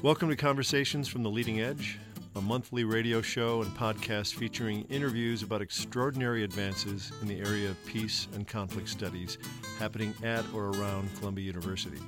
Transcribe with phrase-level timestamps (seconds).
[0.00, 1.98] Welcome to Conversations from the Leading Edge,
[2.36, 7.84] a monthly radio show and podcast featuring interviews about extraordinary advances in the area of
[7.84, 9.38] peace and conflict studies
[9.80, 11.98] happening at or around Columbia University.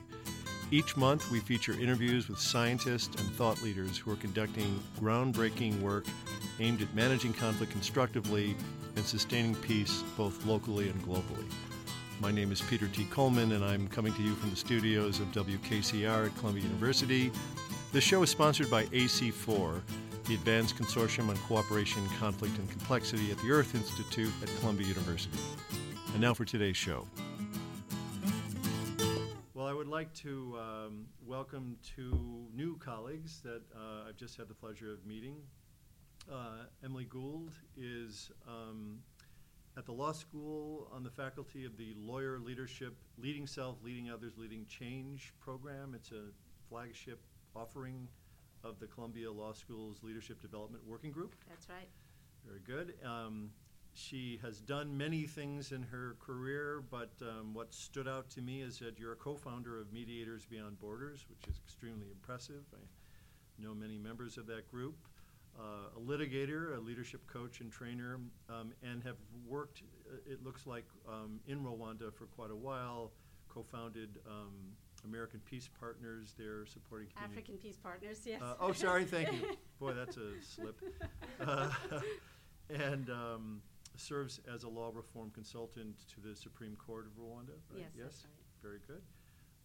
[0.71, 6.05] Each month, we feature interviews with scientists and thought leaders who are conducting groundbreaking work
[6.61, 8.55] aimed at managing conflict constructively
[8.95, 11.51] and sustaining peace both locally and globally.
[12.21, 13.07] My name is Peter T.
[13.07, 17.33] Coleman, and I'm coming to you from the studios of WKCR at Columbia University.
[17.93, 19.81] This show is sponsored by AC4,
[20.27, 25.37] the Advanced Consortium on Cooperation, Conflict, and Complexity at the Earth Institute at Columbia University.
[26.13, 27.09] And now for today's show.
[29.55, 34.47] Well, I would like to um, welcome two new colleagues that uh, I've just had
[34.47, 35.35] the pleasure of meeting.
[36.33, 39.01] Uh, Emily Gould is um,
[39.77, 44.35] at the law school on the faculty of the Lawyer Leadership Leading Self, Leading Others,
[44.37, 45.93] Leading Change program.
[45.97, 46.27] It's a
[46.69, 47.19] flagship
[47.55, 48.09] offering
[48.65, 51.35] of the Columbia Law School's Leadership Development Working Group.
[51.49, 51.89] That's right.
[52.47, 52.95] Very good.
[53.05, 53.51] Um,
[53.95, 58.63] she has done many things in her career, but um, what stood out to me
[58.63, 62.63] is that you're a co-founder of Mediators Beyond Borders, which is extremely impressive.
[62.73, 64.97] I know many members of that group.
[65.59, 70.67] Uh, a litigator, a leadership coach and trainer, um, and have worked, uh, it looks
[70.67, 73.11] like, um, in Rwanda for quite a while,
[73.49, 74.55] co-founded um,
[75.05, 77.39] American Peace Partners, they're supporting community.
[77.39, 78.43] African Peace Partners, yes.
[78.43, 79.57] Uh, oh, sorry, thank you.
[79.81, 80.81] Boy, that's a slip.
[81.41, 81.71] Uh,
[82.71, 83.63] and um,
[83.97, 87.87] serves as a law reform consultant to the Supreme Court of Rwanda, right?
[87.97, 88.63] Yes, that's right.
[88.63, 89.01] Very good.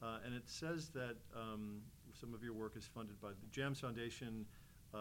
[0.01, 1.81] Uh, and it says that um,
[2.13, 4.45] some of your work is funded by the JAMS Foundation,
[4.93, 4.97] uh,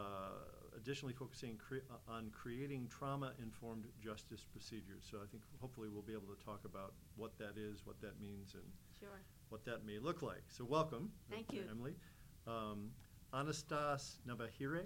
[0.76, 5.06] additionally focusing cre- uh, on creating trauma-informed justice procedures.
[5.10, 8.20] So I think hopefully we'll be able to talk about what that is, what that
[8.20, 8.64] means, and
[8.98, 9.20] Sure.
[9.48, 10.42] what that may look like.
[10.48, 11.10] So welcome.
[11.30, 11.64] Thank you.
[11.70, 11.94] Emily.
[12.46, 12.90] Um,
[13.32, 14.84] Anastas Nabahire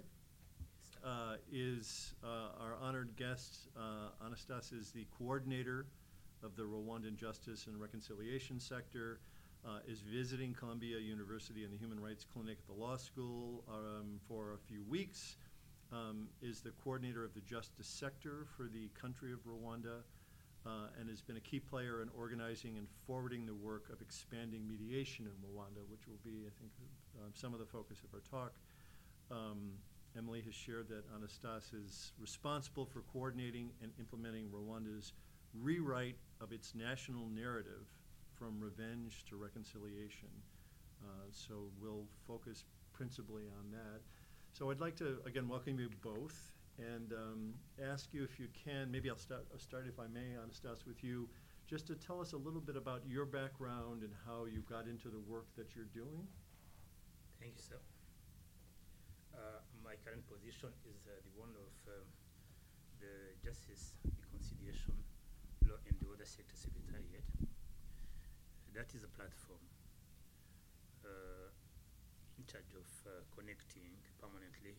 [1.05, 3.69] uh, is uh, our honored guest.
[3.77, 5.87] Uh, Anastas is the coordinator
[6.43, 9.21] of the Rwandan Justice and Reconciliation Sector,
[9.67, 14.21] uh, is visiting Columbia University and the Human Rights Clinic at the law school um,
[14.29, 15.37] for a few weeks,
[15.93, 20.03] um, is the coordinator of the Justice Sector for the country of Rwanda,
[20.67, 24.67] uh, and has been a key player in organizing and forwarding the work of expanding
[24.67, 26.73] mediation in Rwanda, which will be, I think,
[27.21, 28.55] um, some of the focus of our talk.
[29.31, 29.73] Um,
[30.17, 35.13] Emily has shared that Anastas is responsible for coordinating and implementing Rwanda's
[35.55, 37.87] rewrite of its national narrative
[38.39, 40.29] from revenge to reconciliation.
[41.03, 44.01] Uh, so we'll focus principally on that.
[44.59, 46.35] So I'd like to, again, welcome you both
[46.83, 50.35] and um, ask you if you can, maybe I'll start, I'll start if I may,
[50.35, 51.31] Anastas, with you,
[51.71, 55.15] just to tell us a little bit about your background and how you got into
[55.15, 56.27] the work that you're doing.
[57.39, 57.79] Thank you, sir.
[59.31, 62.03] Uh, my current position is uh, the one of um,
[62.99, 63.95] the Justice,
[64.27, 64.99] Reconciliation,
[65.71, 67.23] Law and the Order Sector Secretariat.
[68.75, 69.63] That is a platform
[71.07, 71.55] uh,
[72.49, 73.85] charge of uh, connecting
[74.17, 74.73] permanently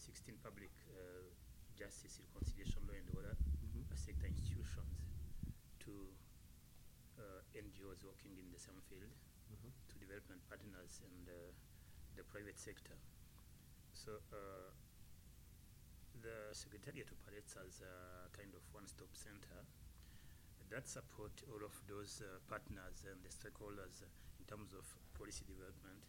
[0.00, 1.28] 16 public uh,
[1.76, 3.84] justice, reconciliation, law and order Mhm.
[3.92, 5.04] uh, sector institutions
[5.84, 5.92] to
[7.20, 9.12] uh, NGOs working in the same field
[9.52, 9.70] Mhm.
[9.88, 11.52] to development partners and uh,
[12.16, 12.96] the private sector.
[13.92, 14.72] So uh,
[16.22, 19.64] the Secretariat operates as a kind of one-stop center
[20.70, 24.08] that support all of those uh, partners and the stakeholders uh,
[24.40, 26.00] in terms of policy development,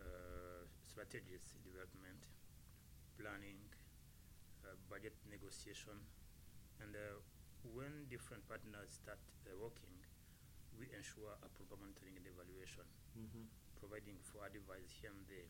[0.00, 2.24] uh, strategies development,
[3.18, 3.60] planning,
[4.64, 5.96] uh, budget negotiation,
[6.80, 7.20] and uh,
[7.76, 9.92] when different partners start uh, working,
[10.78, 12.84] we ensure a proper monitoring and evaluation,
[13.16, 13.44] Mhm.
[13.76, 15.48] providing for advice here and there.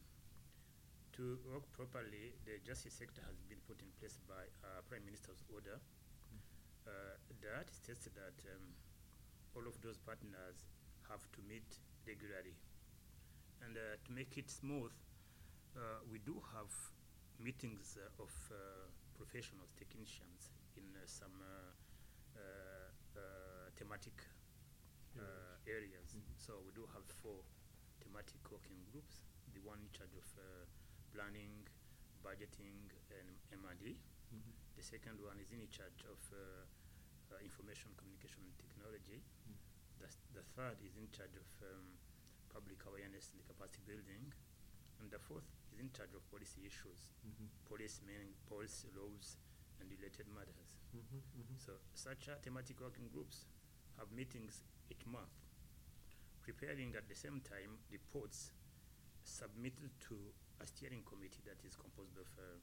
[1.19, 5.43] To work properly, the justice sector has been put in place by uh, Prime Minister's
[5.53, 5.79] order.
[6.87, 8.75] Uh, that states that um,
[9.55, 10.65] all of those partners
[11.09, 12.55] have to meet regularly.
[13.61, 14.93] And uh, to make it smooth,
[15.77, 16.71] uh, we do have
[17.39, 18.57] meetings uh, of uh,
[19.17, 21.73] professionals, technicians in uh, some uh,
[22.37, 22.41] uh,
[23.17, 23.21] uh,
[23.77, 24.17] thematic
[25.19, 25.23] uh,
[25.67, 26.17] areas.
[26.17, 26.25] Mhm.
[26.39, 27.45] So we do have four
[28.01, 29.25] thematic working groups.
[29.53, 30.65] The one in charge of uh,
[31.13, 31.67] planning,
[32.25, 33.97] budgeting, and M&E.
[34.33, 34.53] Mhm.
[34.77, 36.65] The second one is in charge of uh,
[37.35, 39.21] uh, information communication and technology.
[39.49, 39.57] Mm.
[40.01, 41.99] The, s- the third is in charge of um,
[42.53, 44.33] public awareness and capacity building.
[45.01, 47.49] And the fourth is in charge of policy issues, Mhm.
[47.65, 49.39] policy meaning policy laws
[49.81, 50.77] and related matters.
[50.93, 51.23] Mhm.
[51.41, 51.57] Mhm.
[51.59, 53.47] So such thematic working groups
[53.97, 55.33] have meetings each month,
[56.43, 58.53] preparing at the same time reports
[59.25, 62.59] submitted to a steering committee that is composed of uh,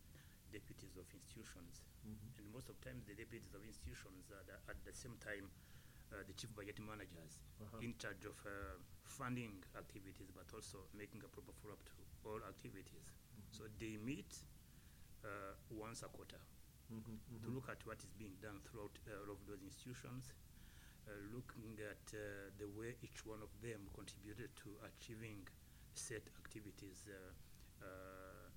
[0.51, 1.81] deputies of institutions.
[2.05, 2.37] Mhm.
[2.37, 5.49] And most of times, the deputies of institutions are the, at the same time
[6.11, 7.79] uh, the chief budget managers Uh-huh.
[7.81, 11.95] in charge of uh, funding activities, but also making a proper follow-up to
[12.29, 13.11] all activities.
[13.51, 14.43] So they meet
[15.23, 16.39] uh, once a quarter
[16.89, 17.53] Mhm, to mhm.
[17.53, 20.33] look at what is being done throughout uh, all of those institutions,
[21.07, 25.47] uh, looking at uh, the way each one of them contributed to achieving
[25.93, 27.31] set activities uh,
[27.83, 28.49] uh,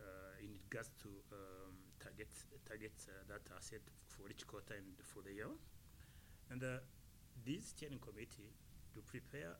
[0.00, 4.96] uh, in regards to um, targets, targets uh, that are set for each quarter and
[5.04, 5.50] for the year.
[6.50, 6.78] And uh,
[7.44, 8.52] this steering committee
[8.94, 9.56] to prepare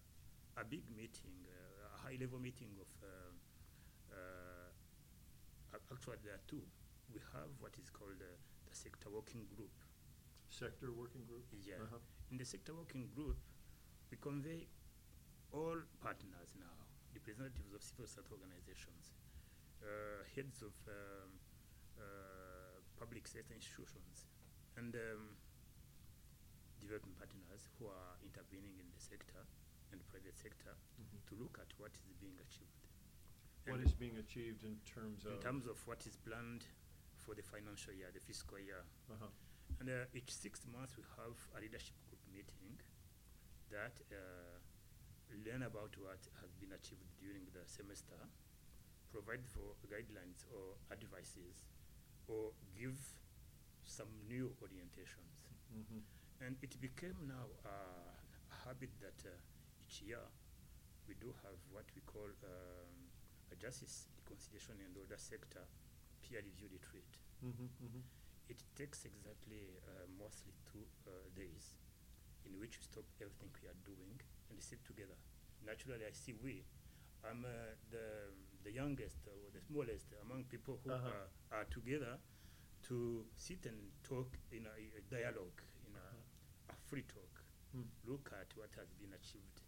[0.58, 3.30] a big meeting, uh, a high-level meeting of uh,
[4.10, 4.58] uh,
[5.92, 6.62] actually there are two.
[7.14, 8.28] We have what is called uh,
[8.66, 9.72] the sector working group.
[10.50, 11.46] Sector working group?
[11.62, 11.80] Yeah.
[11.80, 12.02] Uh-huh.
[12.30, 13.38] In the sector working group,
[14.10, 14.66] we convey
[15.52, 16.76] all partners now,
[17.14, 19.16] representatives of civil society organizations,
[19.80, 21.40] uh, heads of um,
[21.96, 24.28] uh, public sector institutions,
[24.76, 25.38] and um,
[26.80, 29.44] development partners who are intervening in the sector
[29.92, 31.24] and private sector Mhm.
[31.26, 32.88] to look at what is being achieved.
[33.64, 35.32] What And is being achieved in terms of?
[35.32, 36.64] in terms of what is planned
[37.16, 38.84] for the financial year, the fiscal year.
[39.10, 39.28] Uh-huh.
[39.80, 42.80] And uh, each six months we have a leadership group meeting
[43.70, 44.58] that uh,
[45.44, 48.16] learn about what has been achieved during the semester,
[49.10, 51.64] provide for guidelines or advices,
[52.28, 52.98] or give
[53.84, 55.44] some new orientations.
[55.72, 56.02] Mhm.
[56.40, 57.68] And it became now uh,
[58.50, 59.36] a habit that uh,
[59.88, 60.20] each year
[61.08, 63.08] we do have what we call um,
[63.50, 65.64] a justice, reconciliation and order sector
[66.20, 67.16] peer review retreat.
[67.42, 68.02] Mhm, mhm.
[68.48, 71.72] It takes exactly uh, mostly two uh, days
[72.44, 74.20] in which we stop everything we are doing
[74.50, 75.16] and sit together.
[75.64, 76.64] Naturally, I see we.
[77.24, 78.32] I'm uh, the,
[78.64, 81.08] the youngest or the smallest among people who Uh-huh.
[81.08, 82.18] are, are together
[82.88, 86.72] to sit and talk in a, a dialogue, in a, Uh-huh.
[86.72, 87.42] a free talk.
[87.72, 87.84] Hmm.
[88.04, 89.60] Look at what has been achieved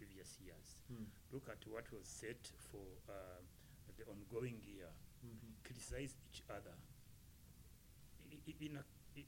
[0.00, 0.80] previous years.
[0.88, 1.04] Hmm.
[1.32, 2.40] Look at what was set
[2.72, 3.40] for uh,
[3.98, 4.88] the ongoing year
[5.20, 5.52] Mhm.
[5.62, 6.72] criticize each other
[8.60, 8.84] in a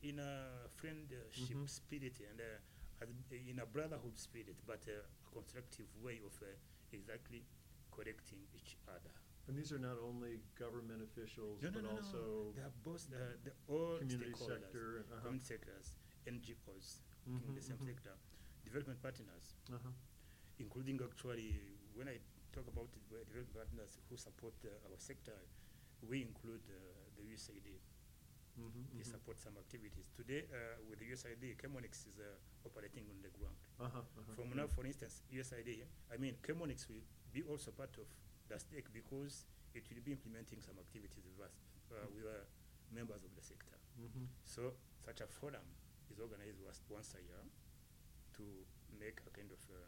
[0.08, 1.68] in a friendship Mhm.
[1.68, 3.06] spirit and uh,
[3.50, 6.46] in a brotherhood spirit, but uh, a constructive way of uh,
[6.92, 7.44] exactly
[7.90, 9.12] correcting each other.
[9.48, 13.04] And these are not only government officials, No, no, but no, also They are both
[13.12, 15.04] uh, the all community stakeholders, sector.
[15.10, 15.20] uh-huh.
[15.20, 15.86] community sectors,
[16.26, 17.86] NGOs, working in the same mhm.
[17.86, 18.14] sector,
[18.64, 19.90] development partners, Uh-huh.
[20.62, 21.58] Including actually
[21.98, 22.18] when I
[22.54, 25.34] talk about the development partners who support uh, our sector,
[26.08, 26.78] we include uh,
[27.18, 27.82] the USAID.
[28.54, 29.10] Mhm, They mhm.
[29.10, 30.06] support some activities.
[30.14, 32.36] Today, uh, with the USAID, Chemonics is uh,
[32.68, 33.56] operating on the ground.
[33.80, 34.34] Uh-huh, uh-huh.
[34.36, 35.82] From now, for instance, USAID,
[36.12, 38.06] I mean, Chemonics will be also part of
[38.48, 41.56] the stake because it will be implementing some activities with us,
[41.90, 42.44] uh, with uh,
[42.92, 43.78] members of the sector.
[43.98, 44.28] Mhm.
[44.44, 45.64] So, such a forum
[46.10, 47.42] is organized was- once a year
[48.36, 48.44] to
[49.00, 49.80] make a kind of uh,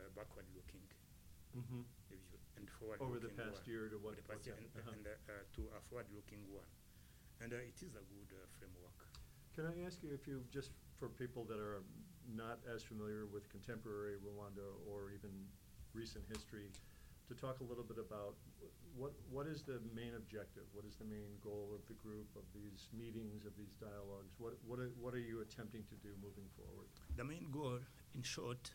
[0.00, 0.80] uh, backward-looking
[1.52, 1.84] Mhm.
[2.08, 3.70] review and forward-looking Over the past one.
[3.70, 4.16] year to Over what?
[4.16, 4.92] the past year and, Uh-huh.
[4.92, 6.66] and uh, uh, to a forward-looking one.
[7.40, 8.98] And uh, it is a good uh, framework.
[9.54, 11.82] Can I ask you if you, just for people that are
[12.28, 15.48] not as familiar with contemporary Rwanda or even
[15.92, 16.70] recent history,
[17.28, 18.34] to talk a little bit about
[18.96, 20.64] what, what is the main objective?
[20.72, 24.34] What is the main goal of the group, of these meetings, of these dialogues?
[24.38, 26.88] What, what are, what are you attempting to do moving forward?
[27.16, 27.78] The main goal,
[28.14, 28.70] in short,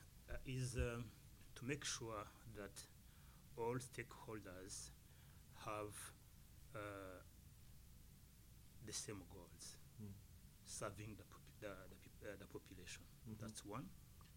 [0.46, 1.05] is um,
[1.55, 2.24] to make sure
[2.55, 2.72] that
[3.58, 4.91] all stakeholders
[5.65, 5.94] have
[6.75, 6.79] uh,
[8.86, 10.12] the same goals, Hmm.
[10.65, 11.24] serving the,
[11.62, 13.03] the, the, uh, the population.
[13.29, 13.38] Mhm.
[13.39, 13.89] That's one.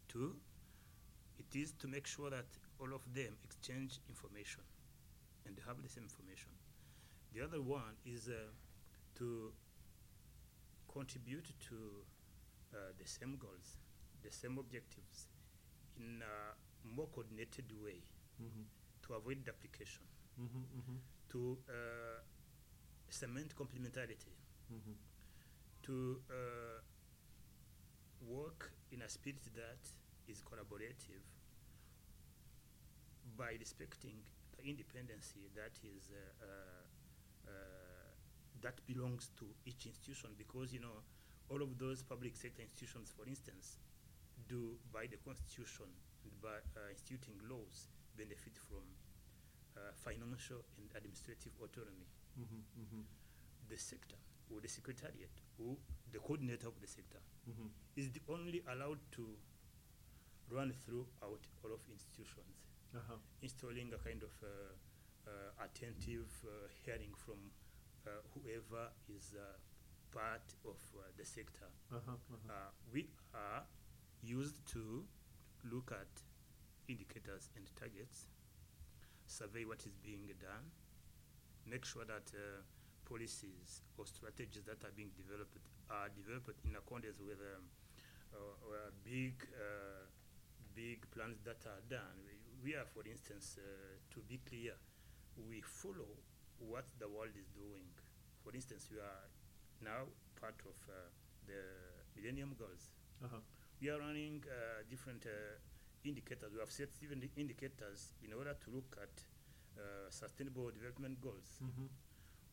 [0.09, 0.41] Two,
[1.39, 2.47] it is to make sure that
[2.79, 4.63] all of them exchange information
[5.45, 6.51] and they have the same information.
[7.33, 8.35] The other one is uh,
[9.17, 9.53] to
[10.93, 11.77] contribute to
[12.75, 13.77] uh, the same goals,
[14.23, 15.29] the same objectives
[15.99, 16.55] in a
[16.87, 18.03] more coordinated way
[18.41, 18.65] Mhm.
[19.03, 20.07] to avoid duplication,
[20.39, 22.21] Mhm, mhm, to uh,
[23.11, 24.33] cement complementarity,
[24.71, 24.97] mhm.
[25.83, 26.81] to uh,
[28.21, 29.79] work in a spirit that
[30.27, 31.23] is collaborative
[33.37, 34.19] by respecting
[34.57, 38.11] the independency that is uh, uh, uh,
[38.61, 41.03] that belongs to each institution because you know
[41.49, 43.79] all of those public sector institutions for instance
[44.49, 45.87] do by the constitution
[46.25, 48.85] and by uh, instituting laws benefit from
[49.77, 53.05] uh, financial and administrative autonomy Mhm, mhm,
[53.69, 54.17] the sector
[54.51, 55.77] or the secretariat or
[56.13, 57.71] the coordinator of the sector mhm.
[57.97, 59.37] is the only allowed to
[60.51, 62.57] run throughout all of institutions
[62.95, 63.19] Uh-huh.
[63.43, 64.73] installing a kind of uh,
[65.29, 67.51] uh, attentive uh, hearing from
[68.07, 69.59] uh, whoever is uh,
[70.11, 71.69] part of uh, the sector.
[71.93, 72.13] Uh-huh.
[72.13, 72.49] Uh-huh.
[72.49, 73.63] Uh, we are
[74.23, 75.05] used to
[75.71, 76.09] look at
[76.89, 78.29] indicators and targets,
[79.27, 80.65] survey what is being done,
[81.67, 82.63] make sure that uh,
[83.09, 85.57] policies or strategies that are being developed
[85.91, 87.65] are developed in accordance with um,
[88.33, 90.05] uh, uh, big, uh,
[90.75, 92.21] big plans that are done.
[92.63, 94.77] We, are, for instance, uh, to be clear,
[95.49, 96.21] we follow
[96.59, 97.89] what the world is doing.
[98.45, 99.25] For instance, we are
[99.81, 100.11] now
[100.41, 101.09] part of uh,
[101.47, 101.61] the
[102.17, 102.91] Millennium Goals.
[103.25, 103.41] Uh-huh.
[103.81, 105.31] We are running uh, different uh,
[106.05, 106.51] indicators.
[106.53, 109.15] We have set different indicators in order to look at
[109.79, 111.61] uh, sustainable development goals.
[111.63, 111.89] Mhm.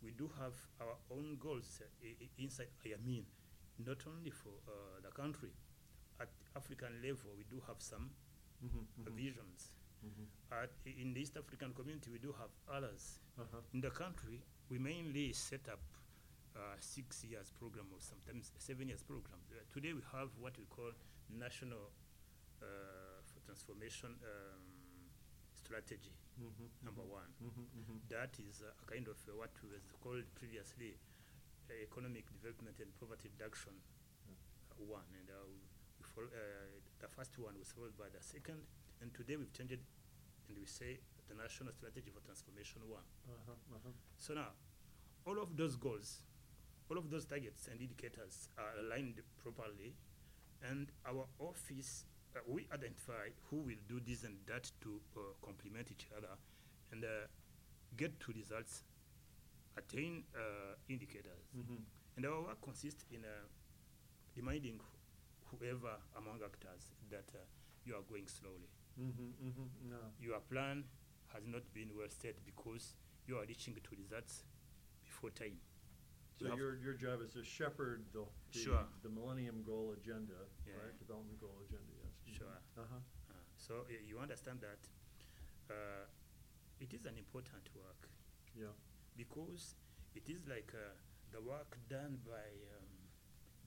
[0.03, 3.25] We do have our own goals uh, inside IAMIN,
[3.79, 5.50] not only for uh, the country.
[6.20, 8.12] At African level, we do have some
[8.63, 9.15] uh, Mhm.
[9.15, 9.72] visions.
[10.05, 10.27] Mhm.
[10.51, 13.20] At, in the East African community, we do have others.
[13.38, 13.62] Uh-huh.
[13.74, 15.82] In the country, we mainly set up
[16.55, 19.39] uh, six years program or sometimes seven years program.
[19.51, 20.91] Uh, today we have what we call
[21.29, 21.91] national
[22.62, 22.65] uh,
[23.24, 25.10] for transformation um,
[25.53, 26.70] strategy Mhm.
[26.84, 27.10] number Mhm.
[27.10, 27.34] one.
[27.41, 27.65] Mhm.
[27.75, 28.01] Mhm.
[28.10, 30.98] That is uh, a kind of uh, what was called previously
[31.70, 33.74] uh, economic development and poverty reduction
[34.29, 35.62] uh, one, and uh, we
[36.17, 36.29] uh,
[37.00, 38.62] the first one was followed by the second,
[39.01, 39.82] and today we've changed it,
[40.48, 43.03] and we say the national strategy for transformation one.
[43.27, 43.51] Uh-huh.
[43.75, 43.91] Uh-huh.
[44.17, 44.53] So now,
[45.25, 46.22] all of those goals,
[46.89, 49.94] all of those targets and indicators are aligned properly,
[50.72, 52.05] and our office,
[52.36, 56.36] uh, we identify who will do this and that to uh, complement each other
[56.91, 57.27] and uh,
[57.98, 58.84] get to results,
[59.77, 61.45] attain uh, indicators.
[61.55, 61.84] Mhm.
[62.17, 63.48] And our work consists in uh,
[64.36, 64.79] reminding
[65.51, 67.39] whoever among actors that uh,
[67.86, 68.69] you are going slowly.
[68.98, 69.34] Mhm.
[69.41, 69.69] Mhm.
[69.89, 69.98] No.
[70.19, 70.86] Your plan
[71.34, 72.95] has not been well set because
[73.27, 74.43] you are reaching to results
[75.03, 75.60] before time.
[76.39, 78.84] So your, your job is to shepherd the, the, Sure.
[79.04, 80.36] the Millennium Goal agenda,
[80.68, 80.74] Yeah.
[80.84, 80.98] right?
[81.00, 82.12] Development Goal agenda, yes.
[82.27, 82.38] Mhm.
[82.38, 82.58] Sure.
[82.77, 82.96] Uh-huh.
[83.30, 84.82] Uh, so y- you understand that
[85.72, 86.06] uh,
[86.80, 88.10] it is an important work
[88.54, 88.75] Yeah.
[89.15, 89.75] because
[90.13, 90.92] it is like uh,
[91.32, 92.92] the work done by um,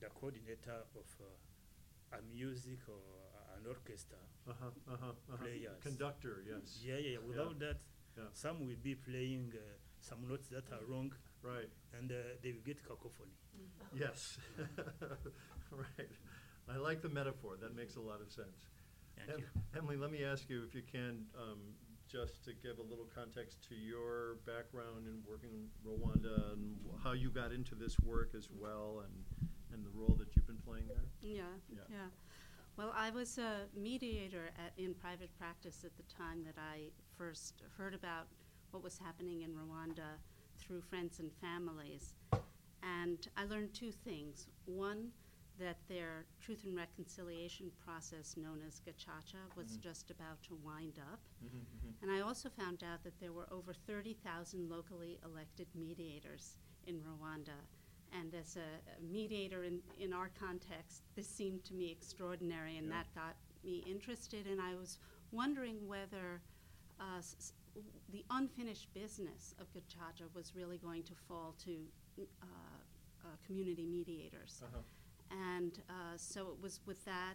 [0.01, 4.19] the coordinator of uh, a music or a- an orchestra.
[4.47, 4.67] Uh-huh.
[4.93, 5.07] Uh-huh.
[5.13, 5.37] Uh-huh.
[5.43, 5.81] Players.
[5.83, 6.81] Conductor, yes.
[6.85, 7.11] Yeah, yeah.
[7.17, 7.19] yeah.
[7.27, 7.79] Without that,
[8.17, 8.25] Yeah.
[8.33, 9.61] some will be playing uh,
[10.01, 11.69] some notes that are wrong, Right.
[11.99, 13.33] and uh, they will get cacophony.
[13.99, 14.39] Yes.
[15.71, 16.09] right.
[16.73, 17.57] I like the metaphor.
[17.61, 18.67] That makes a lot of sense.
[19.17, 19.79] Thank Em- you.
[19.79, 21.59] Emily, let me ask you if you can, um,
[22.11, 27.03] just to give a little context to your background in working in Rwanda and wh-
[27.03, 30.59] how you got into this work as well and, and the role that you've been
[30.67, 31.05] playing there.
[31.21, 31.81] Yeah, Yeah.
[31.91, 31.97] yeah.
[32.77, 37.63] Well, I was a mediator at, in private practice at the time that I first
[37.77, 38.27] heard about
[38.71, 40.17] what was happening in Rwanda
[40.59, 42.15] through friends and families.
[42.83, 44.47] And I learned two things.
[44.67, 45.11] One,
[45.59, 49.81] that their truth and reconciliation process, known as Gacaca, was Mhm.
[49.81, 51.19] just about to wind up.
[51.45, 51.89] Mm-hmm.
[52.03, 57.59] And I also found out that there were over 30,000 locally elected mediators in Rwanda.
[58.13, 62.87] And as a a mediator in, in our context, this seemed to me extraordinary, and
[62.87, 63.03] Yeah.
[63.03, 64.47] that got me interested.
[64.47, 64.99] And I was
[65.33, 66.41] wondering whether
[67.01, 67.53] uh, s-
[68.13, 71.77] the unfinished business of Gacaca was really going to fall to
[72.21, 72.25] uh,
[73.25, 74.63] uh, community mediators.
[74.65, 74.81] Uh-huh.
[75.31, 77.35] And uh, so it was with that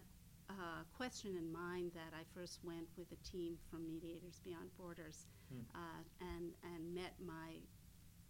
[0.49, 5.27] uh, question in mind that I first went with a team from Mediators Beyond Borders
[5.51, 5.59] Hmm.
[5.75, 6.01] uh,
[6.35, 7.59] and, and met my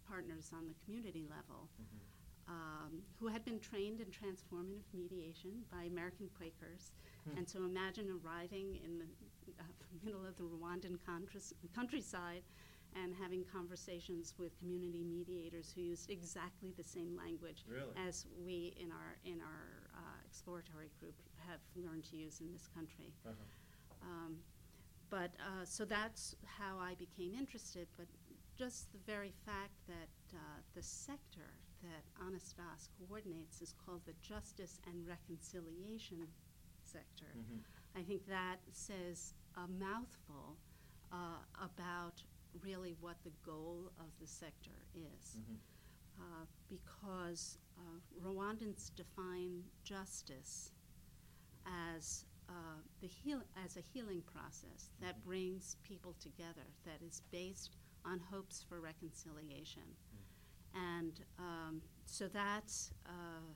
[0.06, 2.00] partners on the community level Mhm.
[2.48, 6.92] um, who had been trained in transformative mediation by American Quakers.
[7.28, 7.38] Hmm.
[7.38, 9.08] And so imagine arriving in the
[9.58, 9.64] uh,
[10.04, 12.42] middle of the Rwandan countrys- countryside
[12.94, 17.90] and having conversations with community mediators who used exactly the same language Really?
[18.06, 21.14] as we in our in our uh, exploratory group
[21.48, 23.12] have learned to use in this country.
[23.26, 23.34] Uh-huh.
[24.02, 24.36] Um,
[25.10, 27.88] but uh, so that's how I became interested.
[27.96, 28.06] But
[28.56, 30.38] just the very fact that uh,
[30.74, 36.26] the sector that Anastas coordinates is called the Justice and Reconciliation
[36.94, 37.30] sector.
[37.36, 37.60] Mhm.
[38.00, 40.46] I think that says a mouthful
[41.12, 42.16] uh, about
[42.66, 45.36] really what the goal of the sector is.
[45.36, 45.58] Mhm.
[46.24, 50.72] Uh, because uh, Rwandans define justice
[51.66, 55.24] as uh, the heal- as a healing process that Mhm.
[55.24, 59.96] brings people together, that is based on hopes for reconciliation.
[60.74, 63.46] And um, so that's, uh,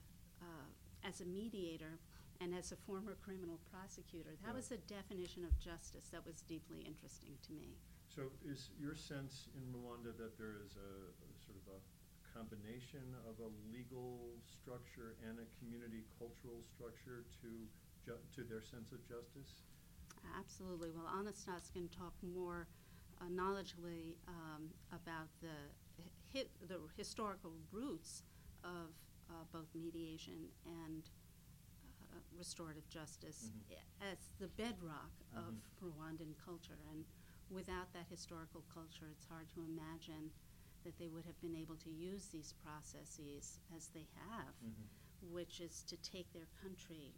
[0.40, 0.66] uh,
[1.09, 1.99] as a mediator,
[2.40, 4.54] And as a former criminal prosecutor, that Yeah.
[4.54, 7.76] was a definition of justice that was deeply interesting to me.
[8.07, 11.80] So is your sense in Rwanda that there is a, a sort of a
[12.33, 17.66] combination of a legal structure and a community cultural structure to
[18.04, 19.64] ju- to their sense of justice?
[20.38, 20.90] Absolutely.
[20.92, 22.68] Well, Anastas can talk more
[23.21, 25.75] uh, knowledgeably um, about the
[26.33, 28.23] hi- the historical roots
[28.62, 28.95] of
[29.28, 31.11] uh, both mediation and
[32.12, 33.77] uh, restorative justice Mhm.
[34.00, 35.61] as the bedrock of Mhm.
[35.83, 36.79] Rwandan culture.
[36.91, 37.05] And
[37.50, 40.33] without that historical culture, it's hard to imagine
[40.85, 44.55] that they would have been able to use these processes as they have
[45.33, 47.12] which is to take their country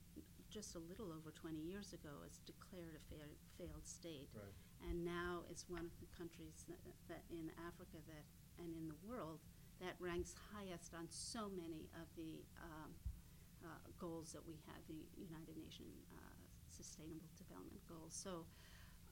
[0.49, 4.31] just a little over 20 years ago as declared a fa- failed state.
[4.33, 4.55] Right.
[4.89, 8.25] And now is one of the countries that, that in Africa that
[8.59, 9.41] and in the world
[9.81, 12.95] that ranks highest on so many of the um,
[13.65, 16.37] uh, goals that we have, the United Nations uh,
[16.69, 18.15] Sustainable Development Goals.
[18.17, 18.47] So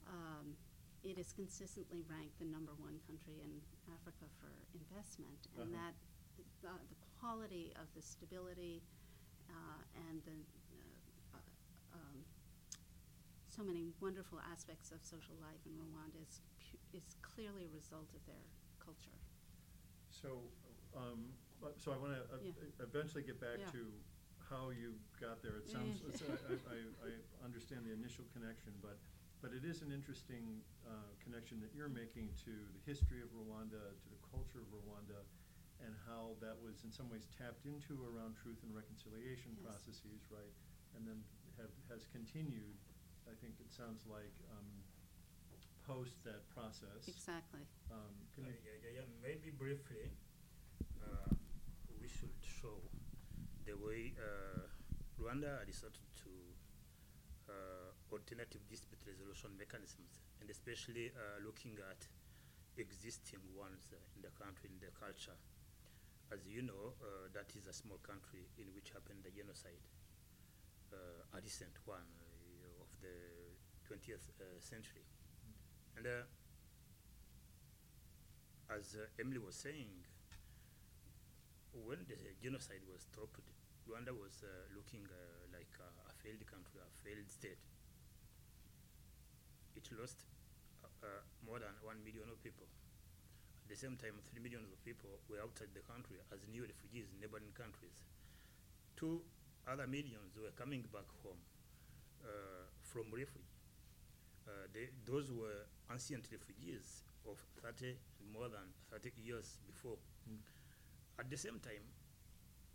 [0.09, 0.57] um,
[1.03, 3.61] it is consistently ranked the number one country in
[3.93, 5.79] Africa for investment, and Uh-huh.
[5.79, 5.95] that
[6.67, 8.81] uh, the quality of the stability
[9.49, 10.37] uh, and the
[11.35, 11.39] uh,
[11.93, 12.23] um,
[13.49, 18.07] so many wonderful aspects of social life in Rwanda is, pu- is clearly a result
[18.15, 18.45] of their
[18.79, 19.17] culture.
[20.11, 20.47] So,
[20.95, 21.33] um,
[21.77, 22.51] so I want to Yeah.
[22.79, 23.71] eventually get back Yeah.
[23.71, 23.81] to
[24.49, 25.61] how you got there.
[25.61, 27.09] It sounds, I, I, I
[27.45, 28.97] understand the initial connection, but,
[29.45, 33.77] but it is an interesting uh, connection that you're making to the history of Rwanda,
[33.93, 35.21] to the culture of Rwanda,
[35.85, 39.63] and how that was in some ways tapped into around truth and reconciliation Yes.
[39.63, 40.51] processes, right?
[40.97, 41.21] And then
[41.61, 42.75] have, has continued,
[43.29, 44.67] I think it sounds like, um,
[45.85, 47.05] post that process.
[47.07, 47.65] Exactly.
[47.89, 50.09] Um, can Uh, yeah, yeah, yeah, maybe briefly,
[51.01, 51.33] uh,
[52.01, 52.77] we should show
[53.69, 54.65] the way uh,
[55.21, 56.31] Rwanda resorted to
[57.45, 62.01] uh, alternative dispute resolution mechanisms, and especially uh, looking at
[62.81, 65.37] existing ones in the country, in the culture.
[66.33, 66.93] As you know,
[67.33, 69.81] that is a small country in which happened the genocide,
[70.93, 72.05] a recent one
[72.81, 73.17] of the
[73.89, 75.01] 20th uh, century.
[75.97, 76.05] And
[78.69, 79.89] as Emily was saying,
[81.73, 83.41] when the genocide was stopped,
[83.89, 87.57] Rwanda was uh, looking uh, like a, a failed country, a failed state.
[89.73, 90.29] It lost
[90.85, 92.69] uh, uh, more than one million of people.
[93.65, 97.09] At the same time, three millions of people were outside the country as new refugees
[97.09, 98.05] in neighboring countries.
[98.93, 99.25] Two
[99.65, 101.41] other millions were coming back home
[102.21, 103.57] uh, from refuge.
[104.45, 107.97] Uh, they, those were ancient refugees of 30,
[108.29, 109.97] more than 30 years before.
[110.29, 110.45] Mm.
[111.17, 111.81] At the same time,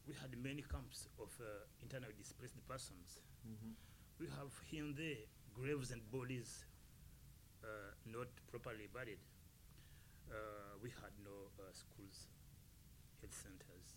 [0.07, 3.23] we had many camps of uh, internally displaced persons.
[3.47, 3.75] Mhm.
[4.19, 6.65] We have here and there graves and bodies
[7.65, 9.21] uh, not properly buried.
[10.31, 12.29] Uh, we had no uh, schools,
[13.21, 13.97] health centers,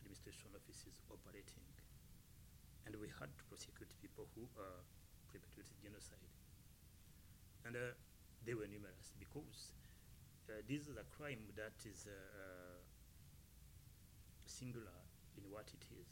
[0.00, 1.66] administration offices operating.
[2.86, 4.80] And we had to prosecute people who uh,
[5.28, 6.22] perpetrated genocide.
[7.64, 7.92] And uh,
[8.44, 9.74] they were numerous because
[10.48, 12.78] uh, this is a crime that is uh, uh,
[14.56, 14.96] singular
[15.36, 16.08] in what it is.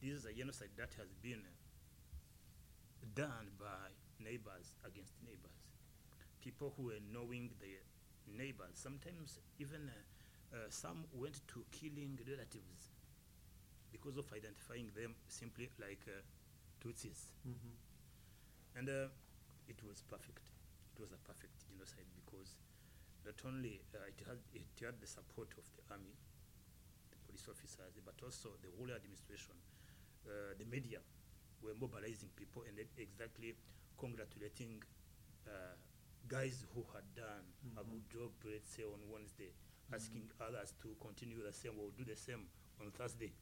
[0.00, 1.42] This is a genocide that has been
[3.14, 5.60] done by neighbors against neighbors.
[6.40, 7.84] People who were knowing their
[8.26, 8.74] neighbors.
[8.80, 12.88] Sometimes even uh, uh, some went to killing relatives
[13.92, 16.20] because of identifying them simply like uh,
[16.80, 17.32] Tutsis.
[17.46, 17.76] Mhm.
[18.76, 19.08] And uh,
[19.68, 20.48] it was perfect.
[20.94, 22.56] It was a perfect genocide because
[23.26, 26.16] not only uh, it, had, it had the support of the army,
[27.30, 29.54] police officers, but also the whole administration,
[30.26, 30.98] uh, the media
[31.62, 33.54] were mobilizing people and exactly
[33.98, 34.82] congratulating
[35.46, 35.50] uh,
[36.26, 37.44] guys who had done
[37.76, 37.90] a Mhm.
[37.90, 39.52] good job, let's say on Wednesday,
[39.92, 42.48] asking others to continue the same or do the same
[42.80, 43.32] on Thursday.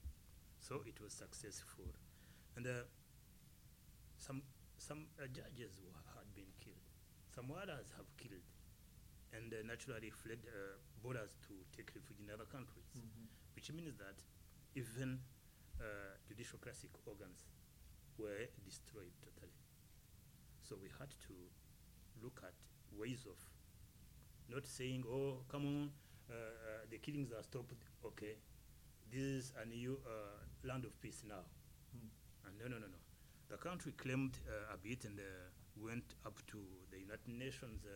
[0.61, 1.87] So it was successful.
[2.57, 2.85] And uh,
[4.19, 4.43] some
[4.79, 5.81] some uh, judges
[6.15, 6.83] had been killed.
[7.35, 8.45] Some others have killed,
[9.33, 12.87] and uh, naturally fled uh, borders to take refuge in other countries.
[12.97, 13.29] Mhm.
[13.59, 14.15] Which means that
[14.77, 15.19] even
[15.81, 15.85] uh,
[16.29, 17.43] judicial classic organs
[18.17, 19.59] were destroyed totally.
[20.63, 21.35] So we had to
[22.23, 22.55] look at
[22.97, 23.35] ways of
[24.49, 25.91] not saying, "Oh, come on,
[26.31, 28.39] uh, uh, the killings are stopped." Okay,
[29.11, 31.43] this is a new uh, land of peace now.
[31.91, 32.11] Mm.
[32.47, 33.01] And no, no, no, no.
[33.49, 36.59] The country claimed uh, a bit and uh, went up to
[36.93, 37.91] the United Nations uh,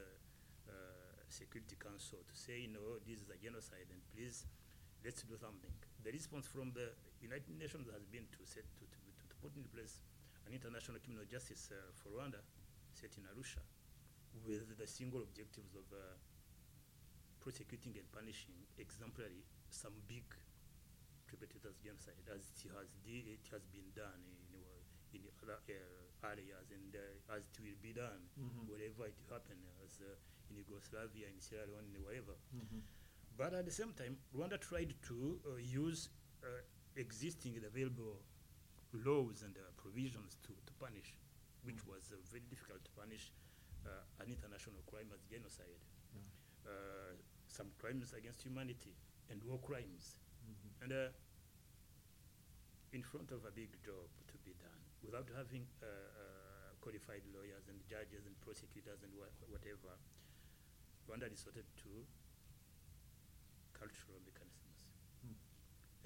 [0.67, 0.75] uh,
[1.29, 4.45] Security Council to say, no, this is a genocide and please,
[5.05, 5.71] let's do something.
[6.05, 9.67] The response from the United Nations has been to, set, to, to, to, put in
[9.75, 9.99] place
[10.47, 12.39] an international criminal justice uh, for Rwanda,
[12.95, 13.63] set in Arusha,
[14.47, 16.15] with the single objectives of uh,
[17.43, 20.27] prosecuting and punishing exemplary some big
[21.27, 24.23] perpetrators genocide, as it has, de- it has been done
[24.55, 24.63] in,
[25.19, 28.69] in other uh, areas and uh, as it will be done Mhm.
[28.71, 30.15] wherever it happens uh,
[30.51, 32.37] in Yugoslavia, in Sierra Leone, wherever.
[32.55, 32.83] Mhm.
[33.37, 36.09] But at the same time, Rwanda tried to uh, use
[36.43, 36.47] uh,
[36.97, 38.21] existing and available
[38.93, 41.15] laws and uh, provisions to, to punish,
[41.65, 41.89] which Mm.
[41.95, 43.33] was uh, very difficult to punish
[43.87, 43.89] uh,
[44.21, 45.81] an international crime as genocide,
[46.15, 46.21] Yeah.
[46.71, 47.15] uh,
[47.49, 48.95] some crimes against humanity,
[49.31, 50.19] and war crimes.
[50.45, 50.83] Mhm.
[50.83, 51.09] And uh,
[52.93, 57.69] in front of a big job to be done, without having uh, uh, qualified lawyers
[57.69, 59.97] and judges and prosecutors and wha- whatever,
[61.09, 62.05] Rwanda resorted to
[63.83, 64.79] cultural mechanisms.
[65.27, 65.35] Mm.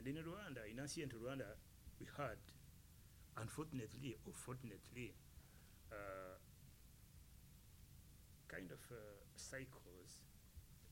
[0.01, 1.53] And in Rwanda, in ancient Rwanda,
[2.01, 2.41] we had,
[3.37, 5.13] unfortunately or fortunately,
[5.93, 6.41] uh,
[8.49, 8.97] kind of uh,
[9.37, 10.25] cycles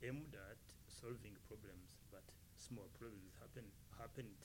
[0.04, 2.24] aimed at solving problems, but
[2.60, 3.64] small problems happen,
[3.96, 4.36] happened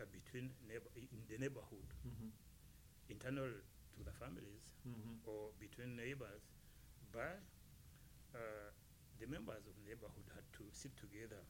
[0.00, 2.30] uh, between neighbor, in the neighborhood, Mhm.
[3.10, 3.52] internal
[3.92, 5.20] to the families, Mhm.
[5.26, 6.48] or between neighbors,
[7.12, 7.42] but
[8.34, 8.70] uh,
[9.18, 11.42] the members of the neighborhood had to sit together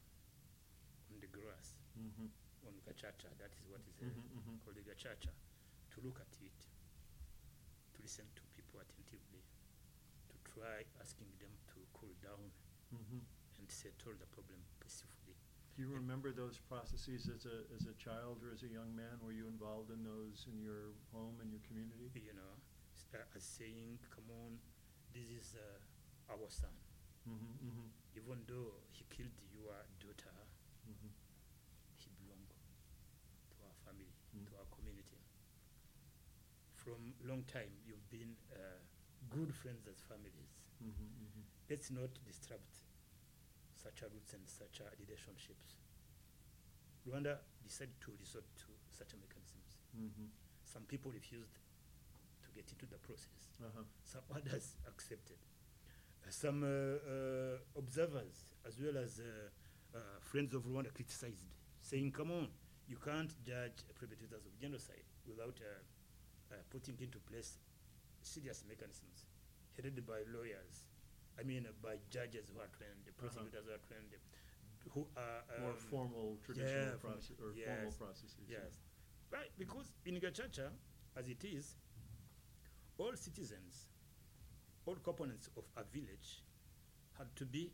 [1.11, 2.29] on the grass, Mhm.
[2.67, 4.59] on gacaca, that is what is uh, Mhm, mhm.
[4.63, 5.31] called the gacaca,
[5.91, 6.59] to look at it,
[7.93, 9.43] to listen to people attentively,
[10.29, 12.51] to try asking them to cool down
[12.93, 13.21] Mhm.
[13.59, 15.35] and settle the problem peacefully.
[15.75, 19.19] Do you remember those processes as a, as a child or as a young man?
[19.23, 22.19] Were you involved in those in your home and your community?
[22.19, 22.59] You know,
[23.13, 24.59] uh, as saying, come on,
[25.13, 26.75] this is uh, our son.
[27.27, 30.35] Mhm, mhm, Even though he killed your daughter,
[30.89, 31.11] mhm.
[31.95, 32.53] he belonged
[33.51, 34.45] to our family, Mm.
[34.47, 35.17] to our community.
[36.73, 38.79] From long time, you've been uh,
[39.29, 40.53] good friends as families.
[40.81, 41.43] Mhm, mhm.
[41.69, 42.83] Let's not disrupt
[43.75, 45.75] such a roots and such a relationships.
[47.05, 49.77] Rwanda decided to resort to such a mechanisms.
[49.95, 50.29] Mhm.
[50.63, 51.59] Some people refused
[52.43, 53.49] to get into the process.
[53.59, 53.83] Uh-huh.
[54.03, 55.37] Some others accepted.
[56.25, 59.19] Uh, Some uh, uh, observers, as well as
[59.95, 61.45] uh, friends of Rwanda, criticized,
[61.81, 62.47] saying, "Come on,
[62.87, 67.57] you can't judge perpetrators of genocide without uh, uh, putting into place
[68.21, 69.25] serious mechanisms
[69.75, 70.85] headed by lawyers.
[71.39, 74.11] I mean, uh, by judges who are trained, the prosecutors who are trained,
[74.93, 78.45] who are More um, formal yeah, traditional process, or formal yes, processes.
[78.49, 78.57] yeah.
[78.63, 78.73] Yes,
[79.31, 79.51] right.
[79.57, 80.69] Because in Gacaca,
[81.15, 81.75] as it is,
[82.97, 83.87] all citizens,
[84.85, 86.43] all components of a village,
[87.17, 87.71] had to be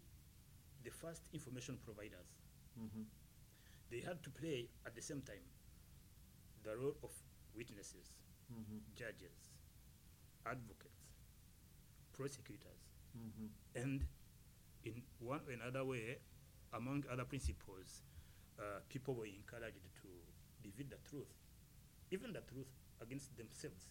[0.85, 2.29] the first information providers.
[2.77, 3.05] Mhm.
[3.89, 5.43] They had to play at the same time
[6.63, 7.11] the role of
[7.55, 8.13] witnesses,
[8.51, 8.81] Mhm.
[8.95, 9.51] judges,
[10.45, 11.11] advocates,
[12.13, 12.81] prosecutors,
[13.15, 13.49] Mhm.
[13.75, 14.07] and
[14.83, 16.21] in one or another way,
[16.73, 18.03] among other principles,
[18.59, 20.07] uh, people were encouraged to
[20.63, 21.33] reveal the truth,
[22.11, 22.67] even the truth
[23.01, 23.89] against themselves.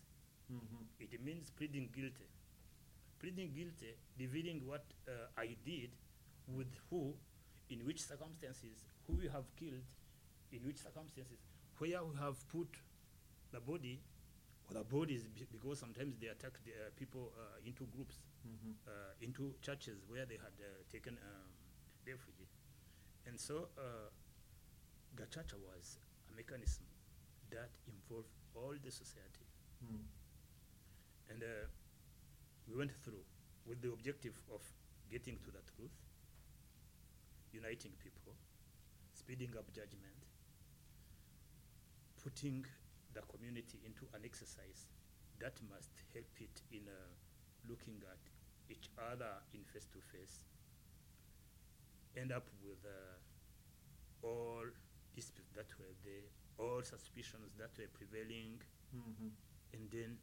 [0.51, 0.87] Mhm.
[1.01, 2.29] It means pleading guilty.
[3.19, 5.97] Pleading guilty, revealing what uh, I did,
[6.49, 7.15] with who,
[7.71, 9.83] in which circumstances, who we have killed,
[10.53, 11.39] in which circumstances,
[11.79, 12.69] where we have put
[13.53, 14.01] the body,
[14.69, 18.75] or the bodies, because sometimes they attack the, uh, people uh, into groups Mhm.
[18.87, 18.91] uh,
[19.23, 21.49] into churches where they had uh, taken um,
[22.07, 22.53] refuge.
[23.27, 24.11] And so uh,
[25.17, 25.97] Gacaca was
[26.31, 26.85] a mechanism
[27.51, 29.47] that involved all the society.
[29.83, 30.05] Mm.
[31.31, 31.67] And uh,
[32.69, 33.25] we went through
[33.67, 34.61] with the objective of
[35.11, 35.97] getting to the truth,
[37.55, 38.35] uniting people,
[39.15, 40.27] speeding up judgment,
[42.23, 42.65] putting
[43.15, 44.87] the community into an exercise
[45.39, 47.15] that must help it in uh,
[47.69, 48.19] looking at
[48.69, 50.43] each other in face to face,
[52.17, 54.65] end up with uh, all
[55.15, 56.27] disputes that were there,
[56.59, 58.61] all suspicions that were prevailing,
[58.95, 59.31] Mhm.
[59.73, 60.19] and then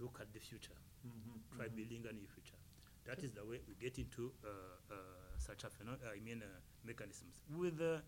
[0.00, 1.40] look at the future Mhm.
[1.56, 1.76] try Mhm.
[1.76, 2.58] building a new future.
[3.04, 4.48] That is the way we get into uh,
[4.90, 6.46] uh, such a phenom- I mean, uh,
[6.84, 8.00] mechanisms with uh,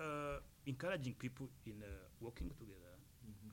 [0.00, 1.86] uh, encouraging people in uh,
[2.20, 2.94] working together.
[3.28, 3.52] Mhm.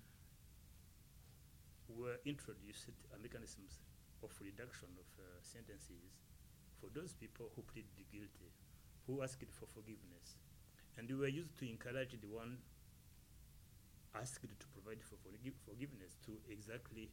[1.90, 3.80] Were introduced uh, mechanisms
[4.24, 6.14] of reduction of uh, sentences
[6.80, 8.52] for those people who plead the guilty,
[9.08, 10.38] who asked for forgiveness,
[10.98, 12.58] and we were used to encourage the one
[14.16, 17.10] asked to provide for forgi- forgiveness to exactly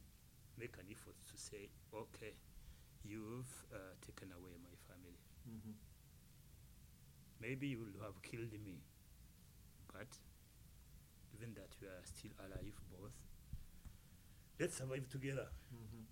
[0.57, 2.33] make an effort to say, okay,
[3.03, 5.19] you've uh, taken away my family.
[5.47, 5.73] Mhm.
[7.39, 8.81] Maybe you will have killed me,
[9.93, 10.07] but
[11.31, 13.13] given that we are still alive both,
[14.59, 15.47] let's survive together.
[15.73, 16.05] Mhm.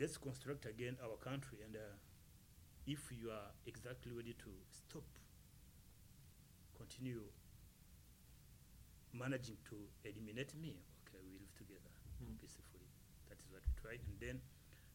[0.00, 1.58] Let's construct again our country.
[1.64, 1.96] And uh,
[2.86, 5.04] if you are exactly ready to stop,
[6.76, 7.22] continue
[9.12, 11.90] managing to eliminate me, okay, we live together
[12.22, 12.38] Mm.
[12.40, 12.88] peacefully.
[13.28, 14.00] That is what we tried.
[14.08, 14.40] And then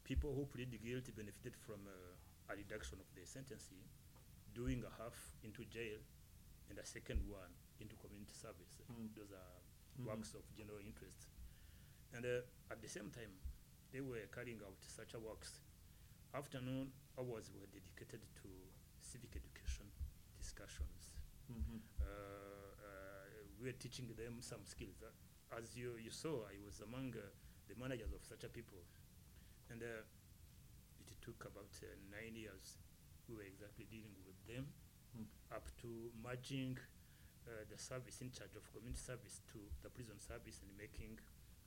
[0.04, 3.80] people who plead guilty benefited from uh, a reduction of their sentencing,
[4.54, 6.00] doing a half into jail
[6.70, 8.82] and a second one into community service.
[8.92, 9.13] Mm.
[9.16, 9.60] Those are
[10.00, 10.06] Mhm.
[10.06, 11.28] works of general interest.
[12.13, 13.34] And uh, at the same time,
[13.92, 15.62] they were carrying out such a works.
[16.34, 18.50] Afternoon hours were dedicated to
[19.00, 19.92] civic education
[20.38, 21.12] discussions.
[21.52, 21.82] Mhm.
[22.02, 23.28] Uh, uh,
[23.60, 25.02] we were teaching them some skills.
[25.04, 25.12] Uh,
[25.58, 27.22] as you, you saw, I was among uh,
[27.68, 28.84] the managers of such a people.
[29.70, 30.04] And uh,
[31.08, 32.78] it took about uh, nine years.
[33.27, 34.67] We were exactly dealing with them
[35.13, 35.25] Mm.
[35.55, 36.75] up to merging
[37.45, 41.19] uh, the service in charge of community service to the prison service and making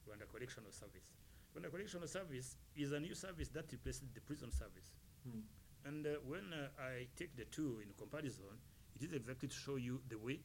[0.03, 1.13] Rwanda Correctional Service.
[1.55, 4.91] Rwanda Correctional Service is a new service that replaces the prison service.
[5.29, 5.43] Mm.
[5.85, 8.51] And uh, when uh, I take the two in comparison,
[8.99, 10.41] it is exactly to show you the way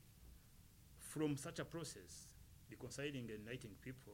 [1.00, 2.36] from such a process,
[2.70, 4.14] reconciling and uniting people,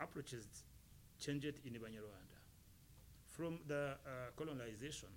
[0.00, 0.64] approaches
[1.18, 2.38] changed in Banyarwanda.
[3.24, 5.08] From the uh, colonization,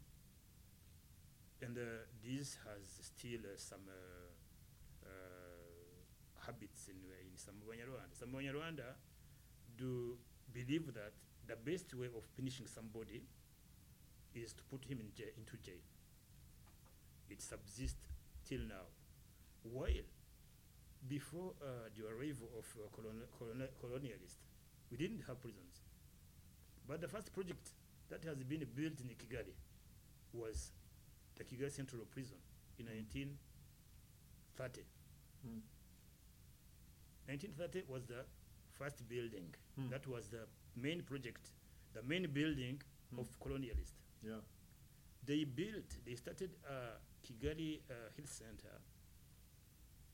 [1.61, 1.81] and uh,
[2.23, 5.09] this has still uh, some uh,
[6.45, 8.13] habits in, in some Banyarwanda.
[8.13, 8.95] Some Banyarwanda
[9.77, 10.17] do
[10.53, 11.13] believe that
[11.47, 13.23] the best way of punishing somebody
[14.33, 15.81] is to put him in jail, into jail.
[17.29, 18.07] It subsists
[18.43, 18.87] till now.
[19.63, 20.05] While
[21.07, 24.41] before uh, the arrival of uh, colon- colon- colonialists,
[24.91, 25.81] we didn't have prisons.
[26.87, 27.71] But the first project
[28.09, 29.53] that has been built in Kigali
[30.33, 30.71] was
[31.37, 32.37] the Kigali Central Prison
[32.79, 34.81] in 1930.
[35.45, 35.61] Mm.
[37.27, 38.25] 1930 was the
[38.77, 39.53] first building.
[39.75, 39.89] Hmm.
[39.89, 41.51] That was the main project,
[41.93, 43.19] the main building Hmm.
[43.19, 43.93] of colonialists.
[44.21, 44.41] Yeah.
[45.25, 48.81] They built, they started uh, Kigali uh, Health Center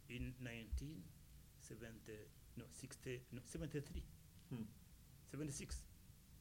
[0.09, 2.13] in 1970,
[2.57, 4.03] no, 60, no, 73,
[4.49, 4.63] Hmm.
[5.31, 5.83] 76.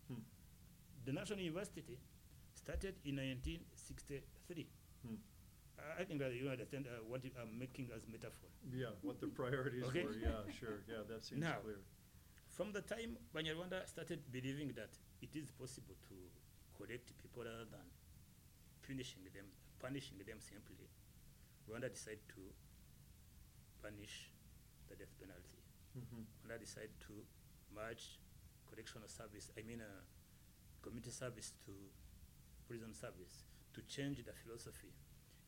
[0.09, 0.21] Hmm.
[1.05, 1.99] The National University
[2.55, 3.17] started in
[4.49, 4.67] 1963.
[5.07, 5.17] Hmm.
[5.99, 8.49] I- think that you understand uh, what you- I'm making as metaphor.
[8.73, 10.05] Yeah, what the priorities Okay.
[10.05, 11.79] were, yeah, sure, yeah, that seems Now, clear.
[12.51, 16.31] From the time Banyarwanda started believing that it is possible to
[16.79, 17.91] correct people rather than
[18.87, 19.47] punishing them,
[19.81, 20.89] punishing them simply,
[21.67, 22.53] Rwanda decided to
[23.83, 24.31] punish
[24.89, 25.59] the death penalty.
[25.97, 26.27] Mhm.
[26.45, 27.27] Rwanda decided to
[27.73, 28.21] merge
[28.67, 30.03] correctional service, I mean, uh,
[30.83, 31.91] community service to
[32.69, 34.93] prison service, to change the philosophy,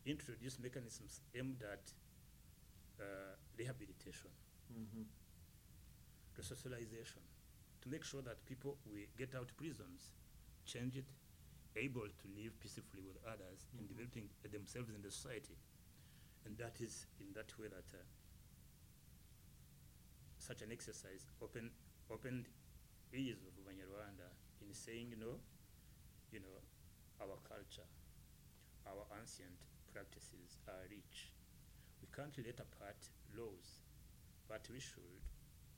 [0.06, 1.92] introduce mechanisms aimed at
[3.00, 4.30] uh, rehabilitation
[4.70, 5.06] Mhm.
[6.36, 7.22] resocialization
[7.80, 10.10] to make sure that people will get out prisons,
[10.64, 11.06] change it,
[11.76, 13.88] able to live peacefully with others and Mhm.
[13.88, 15.56] developing themselves in the society.
[16.44, 18.02] And that is in that way that uh,
[20.38, 21.70] such an exercise open,
[22.10, 22.48] opened
[23.12, 24.28] ears of Banyarwanda
[24.60, 25.40] in saying, you know,
[26.32, 26.58] you know,
[27.20, 27.88] our culture,
[28.86, 31.32] our ancient practices are rich.
[32.02, 33.82] We can't let apart laws,
[34.48, 35.24] but we should,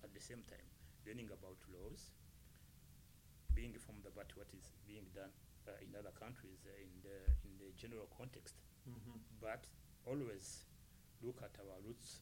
[0.03, 0.69] at the same time,
[1.07, 2.13] learning about laws,
[3.55, 5.31] being informed about what is being done
[5.67, 9.21] uh, in other countries uh, in the in the general context, Mhm.
[9.41, 9.67] but
[10.05, 10.65] always
[11.23, 12.21] look at our roots,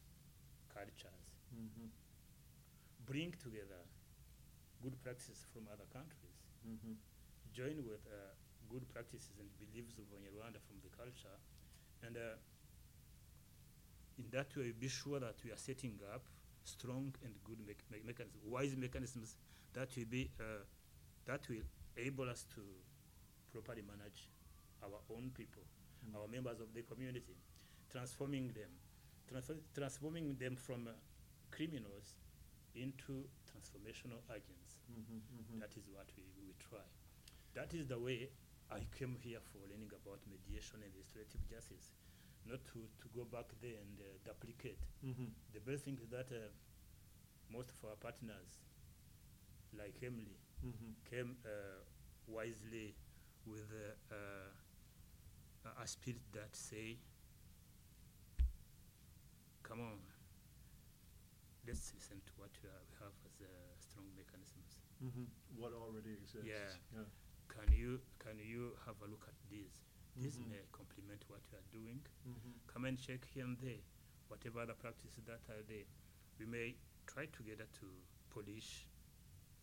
[0.68, 1.90] cultures, Mhm.
[3.01, 3.83] bring together
[4.81, 6.97] good practices from other countries, Mhm.
[7.53, 8.35] join with uh,
[8.74, 11.38] good practices and beliefs of Rwanda from the culture,
[12.02, 12.34] and uh,
[14.18, 16.22] in that way be sure that we are setting up
[16.64, 19.37] strong and good mech- me- mechanisms, wise mechanisms
[19.74, 20.62] that will be uh,
[21.26, 21.62] that will
[21.96, 22.62] enable us to
[23.52, 24.28] properly manage
[24.82, 25.62] our own people,
[26.04, 26.16] Mm.
[26.20, 27.37] our members of the community,
[27.90, 28.68] transforming them,
[29.26, 30.90] transfer- transforming them from uh,
[31.50, 32.16] criminals
[32.74, 34.80] into transformational agents.
[34.90, 35.20] Mhm.
[35.38, 35.60] Mhm.
[35.60, 36.84] That is what we, we try.
[37.54, 38.28] That is the way
[38.70, 41.92] I came here for learning about mediation and restorative justice,
[42.46, 44.81] not to, to go back there and uh, duplicate.
[45.05, 45.31] Mhm.
[45.53, 46.48] The best thing is that uh,
[47.50, 48.59] most of our partners,
[49.77, 50.94] like Emily, Mhm.
[51.05, 51.83] came uh,
[52.27, 52.94] wisely
[53.46, 54.50] with uh, uh,
[55.68, 56.98] a- a spirit that say,
[59.62, 59.98] come on,
[61.66, 63.46] let's listen to what we, are, we have as uh,
[63.79, 64.79] strong mechanisms.
[65.03, 65.27] Mhm.
[65.57, 66.48] What already exists.
[66.48, 66.72] Yeah.
[66.92, 67.05] Yeah.
[67.54, 69.80] Can you can you have a look at this?
[70.16, 70.48] This Mhm.
[70.50, 72.02] may complement what you are doing.
[72.26, 72.60] Mhm.
[72.66, 73.80] Come and check here and there,
[74.28, 75.86] whatever other practices that are there.
[76.38, 77.86] We may try together to
[78.30, 78.86] polish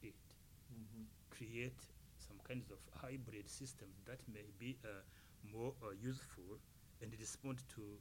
[0.02, 0.36] it.
[0.72, 1.08] Mhm.
[1.30, 5.02] create some kinds of hybrid systems that may be uh,
[5.44, 6.60] more uh, useful
[7.02, 8.00] and respond to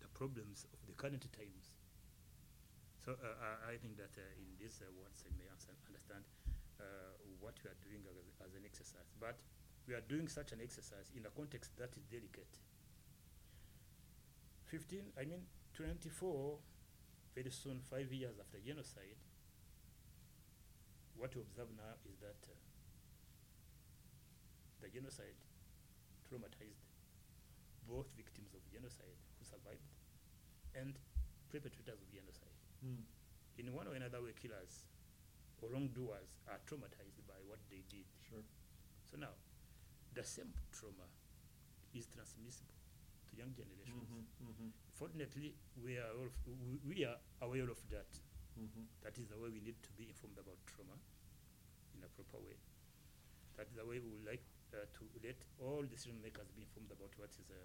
[0.00, 1.72] the problems of the current times.
[3.04, 3.34] So uh,
[3.66, 6.24] I, I think that uh, in these uh, words I may understand
[7.40, 8.16] what we are doing as,
[8.46, 9.10] as an exercise.
[9.18, 9.40] But
[9.88, 12.60] we are doing such an exercise in a context that is delicate.
[14.70, 15.42] 15, I mean
[15.74, 16.58] 24,
[17.34, 19.18] very soon, five years after genocide,
[21.16, 22.54] what we observe now is that uh,
[24.80, 25.36] the genocide
[26.24, 26.88] traumatized
[27.88, 29.90] both victims of genocide who survived
[30.78, 30.94] and
[31.50, 32.54] perpetrators of genocide.
[32.80, 33.04] Mm.
[33.58, 34.86] In one or another way, killers
[35.62, 38.06] or wrongdoers are traumatized by what they did.
[38.28, 38.42] Sure.
[39.10, 39.34] So now,
[40.14, 41.06] the same trauma
[41.94, 42.74] is transmissible
[43.28, 44.08] to young generations.
[44.10, 46.30] Mhm, mhm, Fortunately, we are, all,
[46.84, 48.20] we, are aware of that.
[48.58, 48.86] mhm.
[49.02, 50.98] That is the way we need to be informed about trauma
[51.94, 52.56] in a proper way.
[53.56, 54.44] That is the way we would like
[54.74, 57.62] uh, to let all decision makers be informed about what is, a,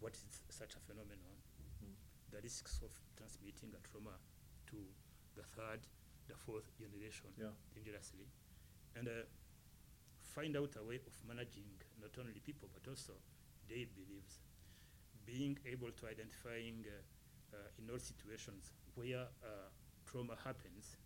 [0.00, 1.36] what is such a phenomenon,
[1.82, 1.94] Mhm.
[2.30, 4.18] the risks of transmitting a trauma
[4.68, 4.78] to
[5.34, 5.86] the third,
[6.28, 7.50] the fourth generation Yeah.
[7.74, 8.26] dangerously,
[8.96, 9.12] and uh,
[10.22, 11.68] find out a way of managing
[12.00, 13.12] not only people but also
[13.68, 14.40] their beliefs.
[15.26, 19.68] Being able to identifying uh, uh, in all situations where uh,
[20.04, 20.96] trauma happens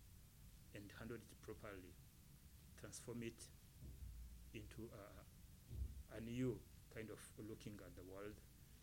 [0.75, 1.93] and handle it properly,
[2.79, 3.39] transform it
[4.53, 6.59] into uh, a new
[6.93, 8.35] kind of looking at the world,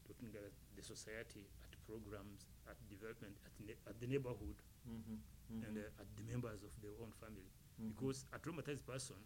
[0.08, 5.18] looking at the society, at programs, at development, at, ne- at the neighborhood, Mhm,
[5.66, 7.50] and uh, at the members of their own family.
[7.80, 7.88] mhm.
[7.88, 9.16] Because a traumatized person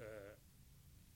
[0.00, 0.34] uh,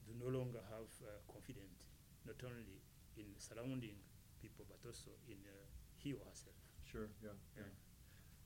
[0.06, 1.86] do no longer have uh, confidence,
[2.26, 2.82] not only
[3.16, 3.96] in surrounding
[4.40, 5.52] people, but also in uh,
[5.96, 6.56] he or herself.
[6.84, 7.62] Sure, yeah, yeah.
[7.62, 7.72] Yeah.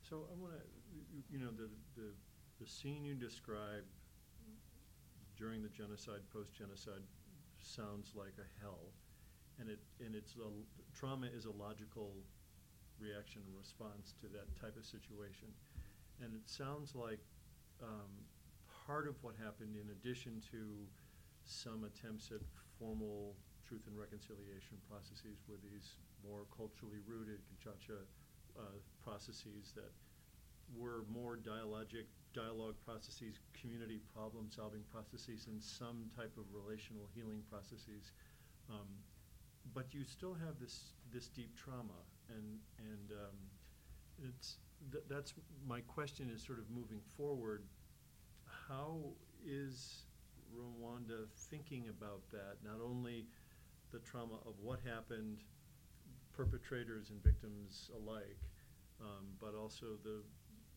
[0.03, 0.61] So I wanna,
[0.93, 2.15] you- you know, the, the,
[2.61, 3.89] the scene you described
[5.37, 7.03] during the genocide, post-genocide,
[7.59, 8.93] sounds like a hell.
[9.59, 10.49] And it, and it's a,
[10.97, 12.13] trauma is a logical
[13.01, 15.49] reaction and response to that type of situation.
[16.23, 17.21] And it sounds like,
[17.83, 18.09] um,
[18.87, 20.87] part of what happened, in addition to
[21.45, 22.41] some attempts at
[22.79, 28.07] formal truth and reconciliation processes were these more culturally rooted Gacaca
[28.59, 29.91] uh, processes that
[30.75, 38.13] were more dialogic, dialogue processes, community problem-solving processes, and some type of relational healing processes.
[38.71, 38.87] Um,
[39.75, 43.37] but you still have this, this deep trauma, and, and um,
[44.29, 44.57] it's,
[44.93, 45.35] th- that's,
[45.67, 47.63] my question is sort of moving forward,
[48.69, 48.99] how
[49.47, 50.03] is
[50.55, 52.57] Rwanda thinking about that?
[52.65, 53.27] Not only
[53.93, 55.43] the trauma of what happened,
[56.37, 58.39] perpetrators and victims alike,
[59.01, 60.23] um, but also the,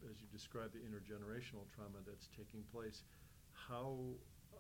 [0.10, 3.04] as you described, the intergenerational trauma that's taking place.
[3.52, 3.98] How
[4.54, 4.60] uh,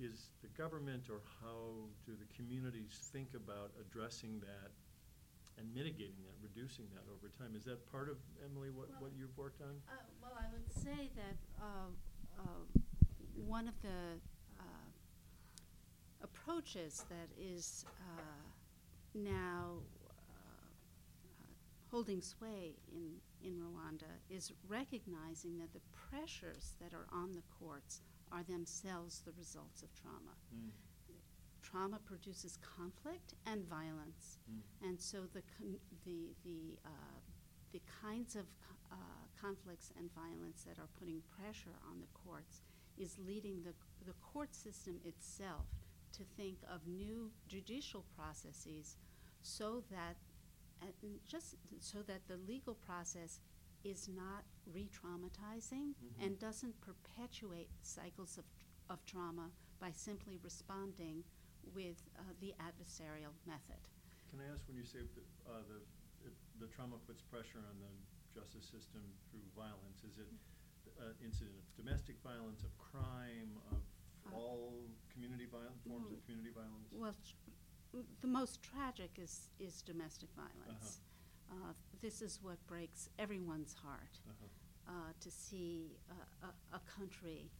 [0.00, 4.70] is the government or how do the communities think about addressing that
[5.58, 7.54] and mitigating that, reducing that over time?
[7.56, 9.74] Is that part of, Emily, what, what you've worked on?
[9.88, 11.90] Uh, well, I would say that uh,
[12.38, 12.64] uh,
[13.46, 14.18] one of the
[14.58, 14.64] uh,
[16.22, 18.42] approaches that is uh,
[19.14, 21.52] now uh, uh,
[21.90, 23.12] holding sway in,
[23.46, 28.00] in Rwanda is recognizing that the pressures that are on the courts
[28.32, 30.34] are themselves the results of trauma.
[30.54, 30.70] Mm,
[31.74, 34.38] Trauma produces conflict and violence.
[34.48, 37.18] mm, And so the, con- the, the, uh,
[37.72, 38.44] the kinds of
[38.92, 38.94] uh,
[39.40, 42.60] conflicts and violence that are putting pressure on the courts
[42.96, 43.74] is leading the,
[44.06, 45.66] the court system itself
[46.12, 48.96] to think of new judicial processes
[49.42, 50.14] so that,
[50.80, 50.86] uh,
[51.26, 53.40] just so that the legal process
[53.82, 56.24] is not re-traumatizing Mhm.
[56.24, 58.44] and doesn't perpetuate cycles of,
[58.88, 61.24] of trauma by simply responding
[61.74, 63.80] with uh, the adversarial method.
[64.30, 65.78] Can I ask, when you say that, uh, the,
[66.60, 67.92] the trauma puts pressure on the
[68.34, 70.28] justice system through violence, is it
[71.00, 73.78] an incident of domestic violence, of crime, of
[74.24, 76.88] Uh, all community violence, forms of mm, community violence?
[76.96, 81.00] Well, tr- the most tragic is, is domestic violence.
[81.52, 84.92] uh this is what breaks everyone's heart Uh-huh.
[84.92, 87.50] uh, to see a, a, a country,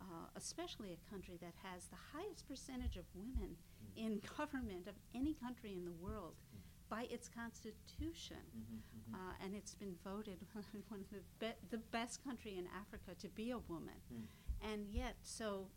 [0.00, 3.96] uh, especially a country that has the highest percentage of women Mm.
[4.06, 6.60] in government of any country in the world Mm.
[6.88, 8.42] by its constitution.
[8.56, 9.14] Mhm, mhm.
[9.14, 10.38] Uh, and it's been voted
[10.88, 13.94] one of the, be- the best country in Africa to be a woman.
[14.12, 14.26] Mm.
[14.72, 15.68] And yet, so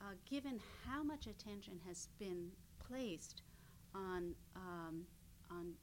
[0.00, 2.50] uh, given how much attention has been
[2.88, 3.42] placed
[3.94, 5.06] on, um,
[5.50, 5.74] on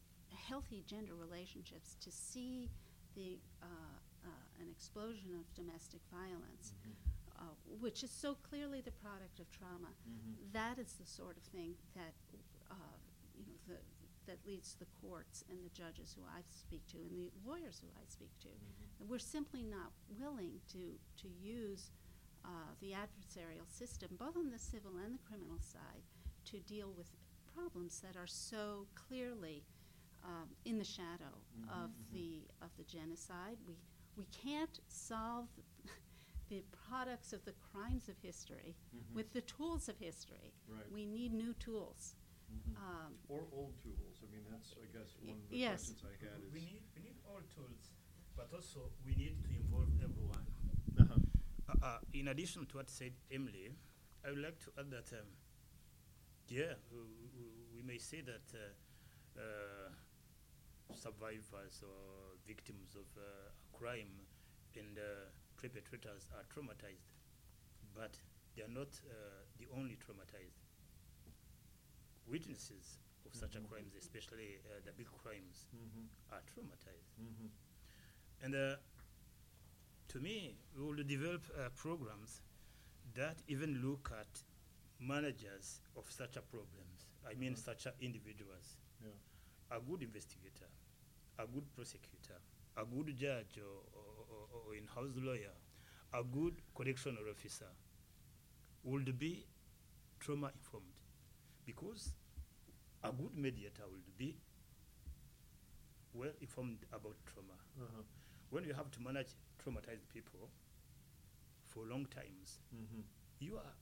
[0.50, 2.70] healthy gender relationships, to see
[3.16, 3.66] the, uh,
[4.26, 7.11] uh, an explosion of domestic violence, Mhm.
[7.42, 7.46] Uh,
[7.82, 9.96] which is so clearly the product of trauma.
[10.08, 10.54] Mhm.
[10.54, 12.14] That is the sort of thing that,
[12.70, 12.76] uh,
[13.36, 13.80] you know, the,
[14.28, 17.88] that leads the courts and the judges who I speak to and the lawyers who
[18.00, 18.50] I speak to.
[18.50, 19.08] Mhm.
[19.10, 21.92] We're simply not willing to, to use
[22.46, 26.04] uh, the adversarial system, both on the civil and the criminal side,
[26.46, 27.10] to deal with
[27.54, 29.64] problems that are so clearly
[30.24, 32.12] um, in the shadow Mhm, of mhm.
[32.14, 33.58] the of the genocide.
[33.68, 33.78] We
[34.16, 35.50] we can't solve
[36.52, 39.14] the products of the crimes of history Mhm.
[39.16, 40.54] with the tools of history.
[40.68, 40.92] Right.
[40.92, 42.16] We need new tools.
[42.52, 42.76] Mhm.
[42.76, 45.70] Um, Or old tools, I mean, that's, I guess, one of the yes.
[45.94, 46.52] questions I had is.
[46.54, 47.94] We need, we need all tools,
[48.36, 50.46] but also we need to involve everyone.
[51.00, 51.20] Uh-huh.
[51.70, 53.74] Uh, uh, in addition to what said Emily,
[54.26, 55.28] I would like to add that, um,
[56.50, 59.90] yeah, w- w- we may say that uh, uh,
[60.94, 64.28] survivors or victims of uh, a crime
[64.76, 65.30] and uh,
[65.62, 67.12] perpetrators are traumatized,
[67.96, 68.18] but
[68.56, 69.14] they are not uh,
[69.60, 70.66] the only traumatized.
[72.28, 73.68] Witnesses of such a Mhm.
[73.70, 76.08] crimes, especially uh, the big crimes, Mhm.
[76.32, 77.14] are traumatized.
[77.20, 77.50] Mhm.
[78.42, 78.78] And uh,
[80.08, 82.42] to me, we will develop uh, programs
[83.14, 84.44] that even look at
[85.00, 87.06] managers of such a problems.
[87.26, 87.58] I mean, Mhm.
[87.58, 88.78] such a individuals.
[89.00, 89.18] Yeah.
[89.70, 90.70] A good investigator,
[91.38, 92.40] a good prosecutor,
[92.76, 93.84] a good judge or,
[94.52, 95.54] or, in-house lawyer,
[96.14, 97.68] a good correctional officer
[98.84, 99.46] would be
[100.20, 101.00] trauma informed
[101.66, 102.14] because
[103.04, 104.38] a good mediator would be
[106.14, 108.04] well informed about trauma Uh-huh.
[108.50, 110.50] when you have to manage traumatized people
[111.66, 113.04] for long times, Mhm.
[113.40, 113.76] you are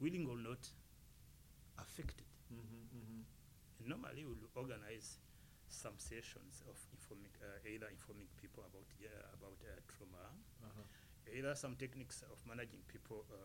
[0.00, 0.70] willing or not
[1.78, 2.26] affected.
[2.52, 2.88] Mhm.
[2.94, 3.24] Mhm.
[3.78, 5.18] And normally, we'll organize
[5.74, 10.24] some sessions of informing, uh, either informing people about uh, about uh, trauma,
[10.62, 10.82] Uh-huh.
[11.36, 13.36] either some techniques of managing people uh,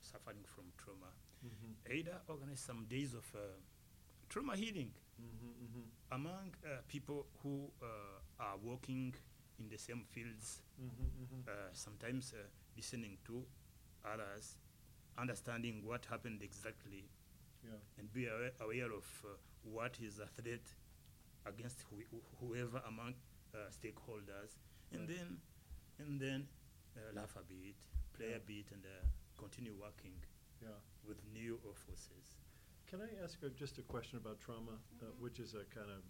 [0.00, 1.12] suffering from trauma,
[1.44, 1.76] Mhm.
[1.98, 3.40] either organize some days of uh,
[4.28, 5.54] trauma healing Mhm.
[5.64, 5.84] Mhm.
[6.10, 9.14] among uh, people who uh, are working
[9.58, 11.10] in the same fields Mhm.
[11.22, 11.48] Mhm.
[11.48, 12.46] uh, sometimes uh,
[12.76, 13.46] listening to
[14.04, 14.56] others,
[15.18, 17.08] understanding what happened exactly,
[17.62, 17.78] Yeah.
[17.98, 20.74] and be aware, aware of uh, what is a threat
[21.46, 22.02] against who,
[22.40, 23.14] whoever among
[23.54, 24.56] uh, stakeholders,
[24.92, 25.08] and Right.
[25.18, 25.40] then
[25.98, 26.48] and then
[26.96, 27.76] uh, laugh a bit,
[28.14, 28.36] play Yeah.
[28.36, 30.14] a bit, and uh, continue working
[30.62, 30.68] Yeah.
[31.04, 32.36] with new uh, forces.
[32.86, 35.18] Can I ask uh, just a question about trauma, uh, Mhm.
[35.20, 36.02] which is a kind of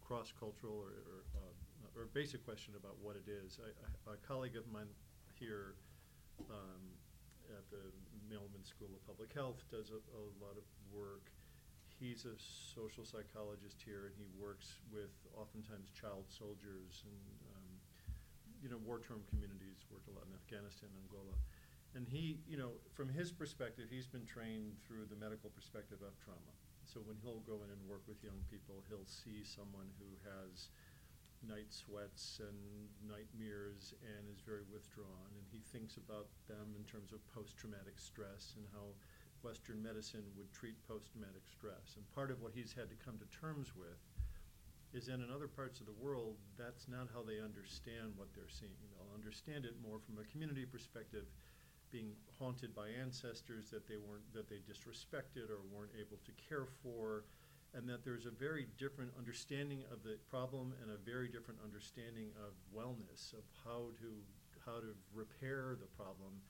[0.00, 3.58] cross-cultural or, or, uh, or basic question about what it is?
[3.58, 3.70] I,
[4.10, 4.88] I, a colleague of mine
[5.38, 5.76] here
[6.50, 6.98] um,
[7.56, 7.92] at the
[8.28, 11.30] Mailman School of Public Health does a, a lot of work.
[12.00, 17.20] He's a social psychologist here, and he works with oftentimes child soldiers and
[17.52, 17.68] um,
[18.64, 19.84] you know war-torn communities.
[19.92, 21.36] Worked a lot in Afghanistan, Angola.
[21.92, 26.16] And he, you know, from his perspective, he's been trained through the medical perspective of
[26.22, 26.54] trauma.
[26.86, 30.70] So when he'll go in and work with young people, he'll see someone who has
[31.42, 35.30] night sweats and nightmares and is very withdrawn.
[35.34, 38.94] And he thinks about them in terms of post-traumatic stress and how
[39.42, 41.96] Western medicine would treat post-traumatic stress.
[41.96, 44.00] And part of what he's had to come to terms with
[44.92, 48.50] is that in other parts of the world, that's not how they understand what they're
[48.50, 48.74] seeing.
[48.90, 51.26] They'll understand it more from a community perspective,
[51.90, 56.66] being haunted by ancestors that they weren't that they disrespected or weren't able to care
[56.82, 57.24] for,
[57.74, 62.30] and that there's a very different understanding of the problem and a very different understanding
[62.42, 64.10] of wellness of how to
[64.66, 66.42] how to repair the problem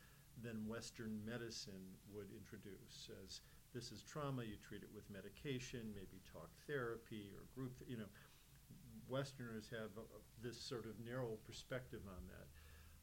[0.43, 3.41] than Western medicine would introduce as
[3.75, 7.97] this is trauma, you treat it with medication, maybe talk therapy or group, th- you
[7.97, 8.11] know,
[9.09, 10.03] Westerners have uh,
[10.43, 12.47] this sort of narrow perspective on that.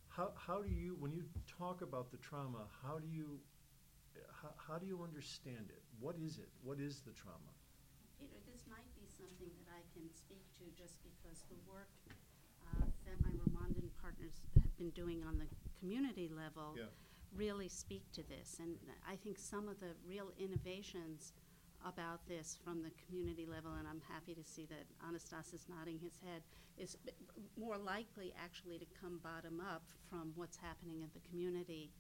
[0.08, 3.40] How, how do you, when you talk about the trauma, how do you,
[4.42, 5.84] how, how do you understand it?
[6.00, 6.50] What is it?
[6.64, 7.52] What is the trauma?
[8.20, 11.92] You know, this might be something that I can speak to just because the work
[12.66, 15.48] uh, that my Rwandan partners have been doing on the
[15.80, 16.92] community level Yeah.
[17.36, 18.58] Really speak to this.
[18.60, 18.76] And
[19.08, 21.34] I think some of the real innovations
[21.86, 26.00] about this from the community level, and I'm happy to see that Anastas is nodding
[26.00, 26.42] his head,
[26.78, 26.98] is
[27.58, 31.92] more likely actually to come bottom up from what's happening in the community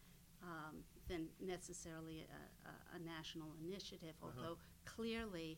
[0.43, 4.13] um, than necessarily a, a, a national initiative.
[4.21, 4.31] Uh-huh.
[4.35, 5.57] Although clearly,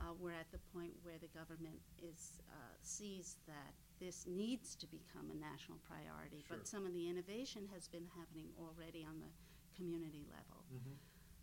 [0.00, 4.86] uh, we're at the point where the government is uh, sees that this needs to
[4.86, 6.42] become a national priority.
[6.46, 6.56] Sure.
[6.56, 9.30] But some of the innovation has been happening already on the
[9.74, 10.66] community level.
[10.70, 10.96] Mm-hmm.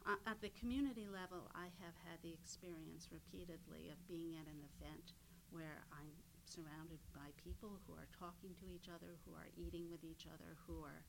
[0.06, 4.62] Uh, at the community level, I have had the experience repeatedly of being at an
[4.78, 5.18] event
[5.50, 6.14] where I'm
[6.46, 10.54] surrounded by people who are talking to each other, who are eating with each other,
[10.70, 11.02] who are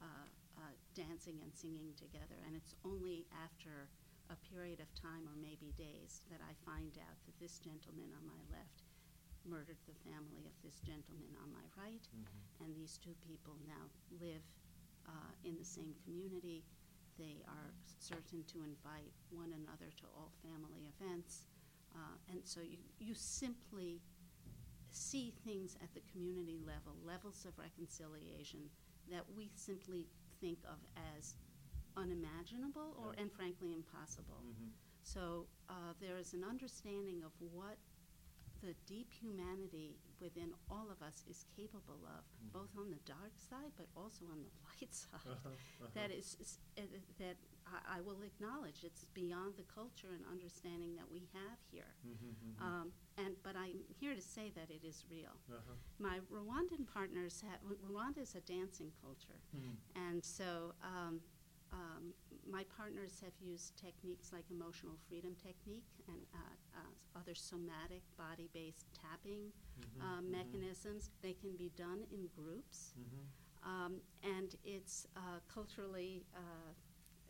[0.00, 0.26] uh,
[0.56, 2.40] uh, dancing and singing together.
[2.48, 3.92] And it's only after
[4.32, 8.24] a period of time, or maybe days, that I find out that this gentleman on
[8.24, 8.87] my left
[9.48, 12.26] murdered the family of this gentleman on my right, Mhm.
[12.60, 13.88] and these two people now
[14.20, 14.42] live
[15.06, 16.62] uh, in the same community.
[17.16, 21.44] They are certain to invite one another to all family events.
[21.94, 24.00] Uh, and so you, you simply
[24.90, 28.70] see things at the community level, levels of reconciliation
[29.10, 30.06] that we simply
[30.40, 30.78] think of
[31.16, 31.34] as
[31.96, 33.22] unimaginable or, Yeah.
[33.22, 34.42] and frankly, impossible.
[34.44, 34.72] Mhm.
[35.02, 37.78] So uh, there is an understanding of what
[38.62, 42.52] the deep humanity within all of us is capable of, Mhm.
[42.52, 45.20] both on the dark side but also on the light side.
[45.26, 45.50] Uh-huh,
[45.94, 46.18] That uh-huh.
[46.18, 46.82] is, is uh,
[47.18, 47.36] that
[47.66, 51.94] I, I will acknowledge it's beyond the culture and understanding that we have here.
[52.06, 52.62] Mhm, mhm.
[52.62, 55.36] Um, and but I'm here to say that it is real.
[55.50, 55.74] Uh-huh.
[55.98, 59.76] My Rwandan partners have Rwanda is a dancing culture, Mhm.
[59.94, 61.20] and so um,
[61.72, 62.14] um,
[62.50, 66.38] my partners have used techniques like emotional freedom technique and uh,
[66.78, 70.30] uh, other somatic body-based tapping Mhm, uh, mhm.
[70.30, 71.10] mechanisms.
[71.22, 73.26] They can be done in groups, Mhm.
[73.62, 76.24] um, and it's uh, culturally.
[76.34, 76.72] Uh,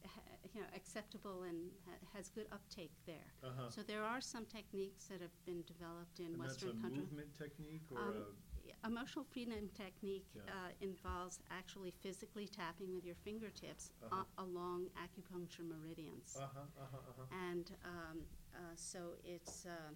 [0.06, 0.22] ha-
[0.54, 3.34] you know, acceptable and ha- has good uptake there.
[3.42, 3.68] Uh-huh.
[3.68, 7.10] So there are some techniques that have been developed in And that's a Western countries.
[7.10, 8.36] movement technique or Um,
[8.84, 10.42] Emotional freedom technique Yeah.
[10.48, 14.24] uh, involves actually physically tapping with your fingertips Uh-huh.
[14.24, 16.36] a- along acupuncture meridians.
[16.36, 17.34] Uh-huh, uh-huh, uh-huh.
[17.48, 19.92] And um, uh, so it's uh,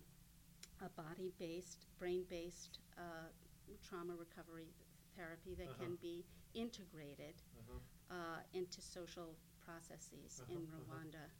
[0.84, 3.28] a body based, brain based uh,
[3.82, 4.74] trauma recovery
[5.16, 5.84] therapy that Uh-huh.
[5.84, 7.78] can be integrated Uh-huh.
[8.16, 10.66] uh, into social processes in.
[10.66, 11.30] Rwanda.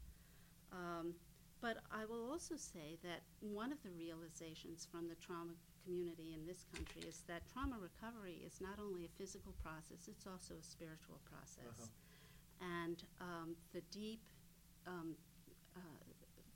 [0.71, 1.15] Um,
[1.61, 5.53] but I will also say that one of the realizations from the trauma
[5.85, 10.25] community in this country is that trauma recovery is not only a physical process, it's
[10.27, 11.75] also a spiritual process.
[11.77, 12.69] Uh-huh.
[12.83, 14.21] And um, the deep,
[14.87, 15.15] um,
[15.75, 15.79] uh,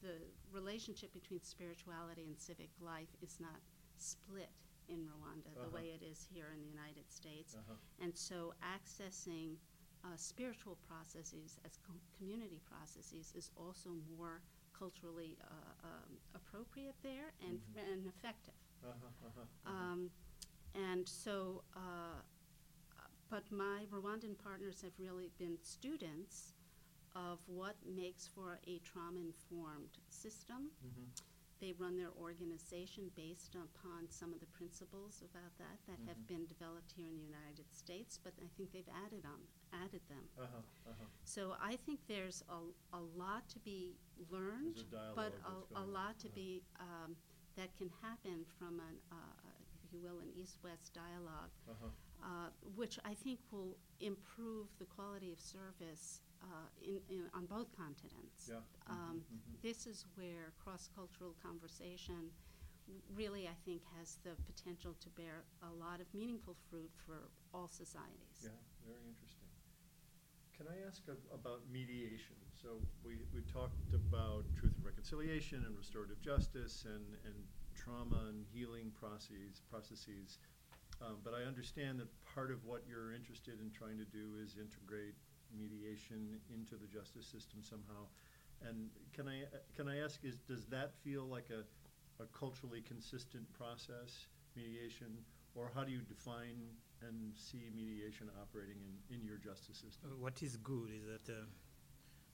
[0.01, 0.15] the
[0.53, 3.59] relationship between spirituality and civic life is not
[3.97, 4.49] split
[4.87, 5.75] in Rwanda the Uh-huh.
[5.75, 7.55] way it is here in the United States.
[7.55, 7.73] Uh-huh.
[7.99, 9.57] And so accessing
[10.05, 14.39] uh, spiritual processes as com- community processes is also more
[14.77, 17.91] culturally uh, um, appropriate there and, Mhm.
[17.91, 18.53] and effective.
[18.87, 19.73] Uh-huh, uh-huh, uh-huh.
[19.73, 20.09] Um,
[20.75, 22.21] and so, uh,
[23.29, 26.53] but my Rwandan partners have really been students
[27.15, 30.71] of what makes for a trauma informed system.
[30.85, 31.09] Mhm.
[31.59, 36.07] They run their organization based upon some of the principles about that that Mhm.
[36.07, 39.41] have been developed here in the United States, but I think they've added on,
[39.73, 40.29] added them.
[40.37, 41.05] Uh-huh, uh-huh.
[41.25, 42.59] So I think there's a,
[42.95, 43.97] a lot to be
[44.29, 44.85] learned,
[45.15, 46.35] but a, a lot to yeah.
[46.35, 47.17] be um,
[47.57, 49.15] that can happen from an, uh,
[49.83, 51.89] if you will, an east-west dialogue, Uh-huh.
[52.23, 57.69] uh, which I think will improve the quality of service uh, in, in, on both
[57.75, 58.47] continents.
[58.49, 58.61] Yeah.
[58.87, 59.61] Um, Mhm, mhm.
[59.61, 62.31] This is where cross-cultural conversation
[63.15, 67.67] really, I think, has the potential to bear a lot of meaningful fruit for all
[67.67, 68.39] societies.
[68.43, 68.51] Yeah,
[68.85, 69.46] very interesting.
[70.57, 72.33] Can I ask a- about mediation?
[72.59, 77.35] So we, we talked about truth and reconciliation and restorative justice and, and
[77.77, 80.39] trauma and healing processes, processes.
[80.99, 84.57] Um, but I understand that part of what you're interested in trying to do is
[84.57, 85.13] integrate
[85.53, 88.09] mediation into the justice system somehow.
[88.65, 89.45] And can I,
[89.75, 91.61] can I ask, is, does that feel like a,
[92.17, 95.21] a culturally consistent process, mediation?
[95.53, 96.73] Or how do you define
[97.05, 98.77] and see mediation operating
[99.09, 100.11] in, in your justice system?
[100.11, 101.45] Uh, What is good is that uh,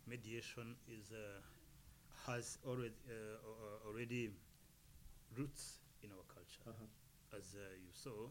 [0.07, 1.41] mediation is uh,
[2.27, 4.31] has already uh, uh, already
[5.37, 6.61] roots in our culture.
[6.67, 7.37] Uh-huh.
[7.37, 8.29] As uh, you saw,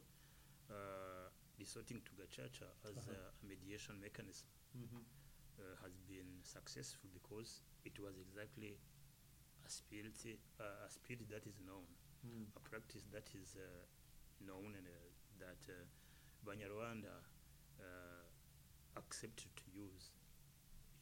[0.70, 1.28] uh,
[1.58, 3.12] resorting to gacaca as Uh-huh.
[3.18, 5.02] a mediation mechanism Mhm.
[5.58, 8.78] uh, has been successful because it was exactly
[9.66, 10.16] a spirit,
[10.60, 11.86] uh, a spirit that is known,
[12.24, 12.46] Mm.
[12.56, 13.66] a practice that is uh,
[14.40, 14.92] known and uh,
[15.38, 15.74] that uh,
[16.44, 17.14] Banyarwanda
[17.80, 18.24] uh,
[18.96, 20.10] accepted to use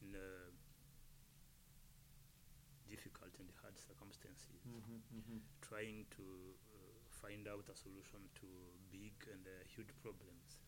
[0.02, 0.50] in uh,
[2.88, 5.40] difficult and hard circumstances, Mhm, mhm.
[5.60, 8.46] trying to uh, find out a solution to
[8.90, 10.60] big and uh, huge problems.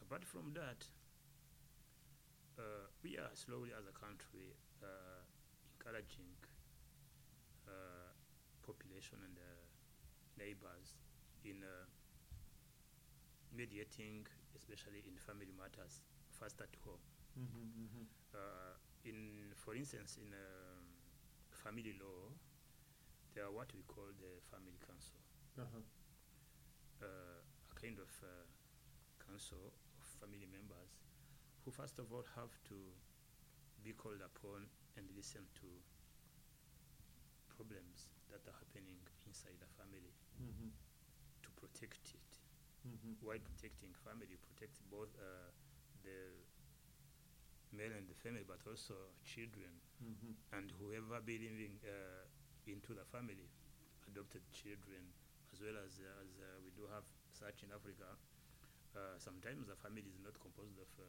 [0.00, 0.86] Apart from that,
[2.58, 5.22] uh, we are slowly as a country uh,
[5.76, 6.34] encouraging
[7.68, 8.12] uh,
[8.62, 9.42] population and uh,
[10.38, 10.96] neighbors
[11.44, 11.84] in uh,
[13.52, 14.26] mediating,
[14.56, 17.00] especially in family matters, first at home.
[17.36, 18.06] Mhm, mhm.
[18.34, 18.74] Uh,
[19.04, 20.84] in, for instance, in um,
[21.50, 22.30] family law,
[23.34, 25.18] there are what we call the family council,
[25.58, 25.82] Uh-huh.
[27.02, 27.40] uh,
[27.70, 28.46] a kind of uh,
[29.26, 31.00] council of family members
[31.64, 32.76] who first of all have to
[33.82, 35.66] be called upon and listen to
[37.48, 40.70] problems that are happening inside the family Mhm.
[41.42, 42.29] to protect it.
[42.84, 43.16] Mhm.
[43.22, 45.50] While protecting family, protect both uh,
[46.02, 46.44] the
[47.72, 50.34] male and the female, but also children Mhm.
[50.52, 52.24] and whoever be living uh,
[52.66, 53.48] into the family,
[54.08, 55.12] adopted children,
[55.52, 58.16] as well as uh, as uh, we do have such in Africa.
[58.96, 61.04] Uh, sometimes the family is not composed of uh,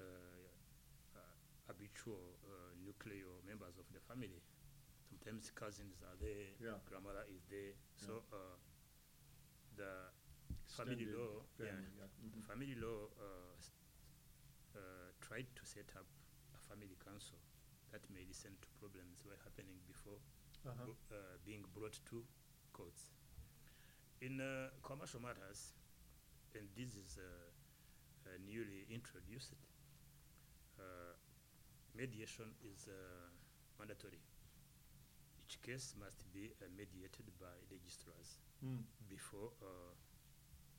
[0.00, 0.48] uh,
[1.16, 1.20] uh,
[1.68, 4.40] habitual uh, nuclear members of the family.
[5.08, 6.78] Sometimes cousins are there, Yeah.
[6.86, 7.74] grandmother is there.
[7.96, 8.56] So uh,
[9.76, 10.10] the
[10.76, 12.08] family law, yeah, family, yeah.
[12.24, 12.42] Mhm.
[12.42, 13.54] family law uh,
[14.76, 16.06] uh, tried to set up
[16.54, 17.38] a family council
[17.92, 20.18] that may listen to problems were happening before
[20.66, 20.84] Uh-huh.
[20.84, 22.24] bro- uh, being brought to
[22.72, 23.10] courts.
[24.20, 25.74] In uh, commercial matters,
[26.54, 27.22] and this is uh,
[28.26, 29.52] uh, newly introduced,
[30.78, 31.12] uh,
[31.94, 33.28] mediation is uh,
[33.78, 34.22] mandatory.
[35.44, 38.84] Each case must be uh, mediated by registrars Mm.
[39.08, 39.92] before uh,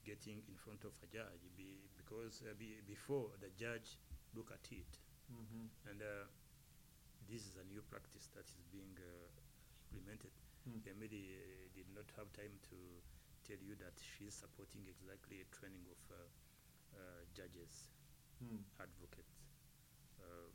[0.05, 3.97] getting in front of a judge be, because uh, be, before the judge
[4.35, 4.99] look at it
[5.31, 5.69] Mhm.
[5.89, 6.25] and uh,
[7.27, 9.27] this is a new practice that is being uh,
[9.91, 10.31] implemented
[10.65, 10.81] Mm.
[10.89, 12.77] Emily uh, did not have time to
[13.45, 16.17] tell you that she's supporting exactly a training of uh,
[16.97, 17.93] uh, judges
[18.41, 18.65] Mm.
[18.81, 19.37] advocates
[20.21, 20.53] um,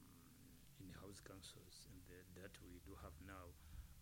[0.83, 3.55] in house councils and the, that we do have now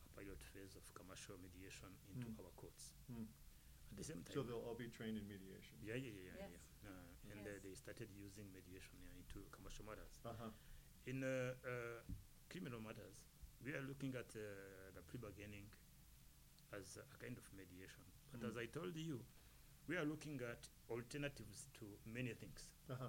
[0.06, 2.40] a pilot phase of commercial mediation into Mm.
[2.40, 3.28] our courts Mm.
[3.90, 5.76] At the same time So they'll all be trained in mediation?
[5.82, 6.48] yeah, yeah, yeah, yeah.
[6.52, 6.64] Yes.
[6.84, 6.90] yeah.
[6.90, 10.20] Uh, and uh, they started using mediation yeah, into commercial matters.
[10.24, 10.50] Uh-huh.
[11.06, 12.00] In uh, uh,
[12.48, 13.24] criminal matters,
[13.64, 14.40] we are looking at uh,
[14.94, 15.66] the plea bargaining
[16.72, 18.04] as a kind of mediation.
[18.30, 18.48] But Mm.
[18.50, 19.20] as I told you,
[19.88, 22.68] we are looking at alternatives to many things.
[22.90, 23.08] Uh-huh.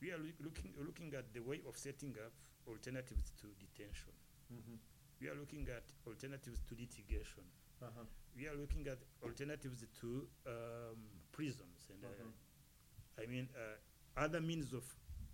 [0.00, 2.32] We are loo- looking looking at the way of setting up
[2.66, 4.12] alternatives to detention.
[4.52, 4.78] Mhm.
[5.20, 7.44] We are looking at alternatives to litigation.
[7.82, 8.04] Uh-huh.
[8.36, 10.96] We are looking at alternatives to um,
[11.32, 13.22] prisons and uh, Uh-huh.
[13.22, 13.76] I mean, uh,
[14.20, 14.84] other means of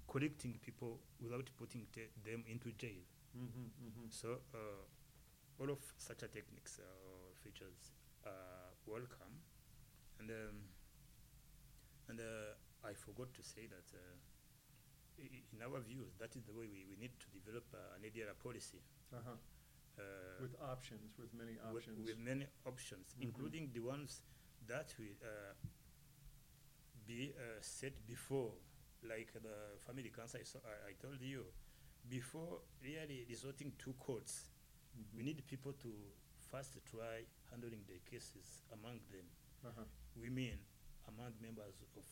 [0.09, 1.87] collecting people without putting
[2.25, 3.03] them into jail.
[3.37, 3.71] Mhm.
[3.83, 4.11] Mhm.
[4.13, 4.83] So, uh,
[5.59, 7.93] all of such a techniques uh, or features
[8.25, 9.41] are welcome.
[10.19, 10.69] And, um,
[12.09, 14.17] and uh, I forgot to say that uh,
[15.19, 18.35] in our views, that is the way we, we need to develop uh, an ADR
[18.43, 18.81] policy.
[19.13, 19.37] Uh-huh.
[19.99, 20.03] Uh,
[20.43, 22.07] With options, with many options.
[22.07, 23.23] with many options, Mhm.
[23.23, 24.23] including the ones
[24.67, 25.55] that will uh,
[27.07, 28.53] be uh, set before,
[29.03, 31.47] like the family council I, saw, I, I told you,
[32.09, 34.49] before really resorting to courts,
[34.97, 35.17] Mhm.
[35.17, 35.93] we need people to
[36.51, 39.27] first try handling the cases among them,
[39.65, 39.85] Uh-huh.
[40.17, 40.59] women,
[41.09, 42.05] among members of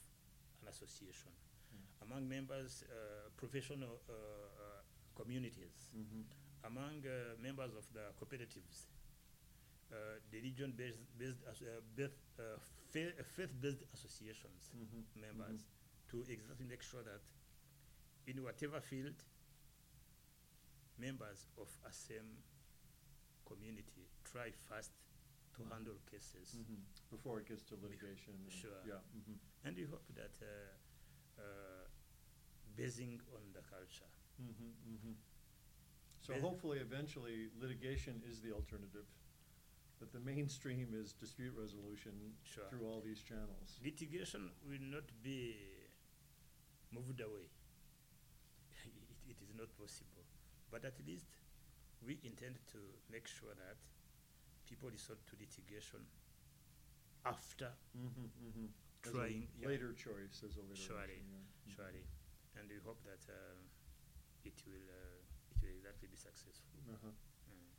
[0.62, 1.32] an association,
[1.74, 2.02] Mm.
[2.02, 4.82] among members, uh, professional uh, uh,
[5.14, 6.24] communities Mhm.
[6.64, 8.86] Among uh, members of the cooperatives,
[9.92, 9.96] uh,
[10.30, 12.56] the region-based based as, uh, based, uh,
[12.90, 15.04] faith-based associations Mhm.
[15.20, 15.66] members
[16.08, 17.20] to exactly make sure that
[18.26, 19.22] in whatever field,
[20.98, 22.42] members of a same
[23.44, 24.92] community try first
[25.54, 25.70] to Mhm.
[25.72, 26.54] handle cases.
[26.56, 26.82] Mhm.
[27.10, 28.34] Before it gets to litigation.
[28.34, 28.82] and- Sure.
[28.86, 29.00] Yeah.
[29.14, 29.38] mhm.
[29.64, 31.86] And we hope that uh, uh,
[32.76, 34.08] basing on the culture.
[36.26, 39.04] So hopefully, eventually, litigation is the alternative,
[40.00, 42.64] but the mainstream is dispute resolution Sure.
[42.70, 43.78] through all these channels.
[43.84, 45.54] litigation will not be
[46.90, 47.50] moved away.
[48.84, 48.92] It,
[49.30, 50.24] it is not possible.
[50.70, 51.36] But at least
[52.04, 52.78] we intend to
[53.10, 53.76] make sure that
[54.66, 56.00] people resort to litigation
[57.24, 58.68] after Mhm, mhm.
[59.04, 59.48] As a trying.
[59.58, 61.26] yeah, Later choice as a later Surely, option,
[61.66, 61.74] yeah.
[61.76, 62.04] Surely.
[62.56, 63.56] And we hope that uh,
[64.44, 65.22] it will uh,
[65.70, 66.76] it will be successful.
[66.90, 67.14] Uh-huh.
[67.48, 67.70] Mm.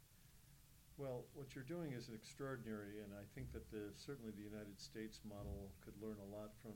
[0.97, 5.21] Well, what you're doing is extraordinary, and I think that the, certainly the United States
[5.27, 6.73] model could learn a lot from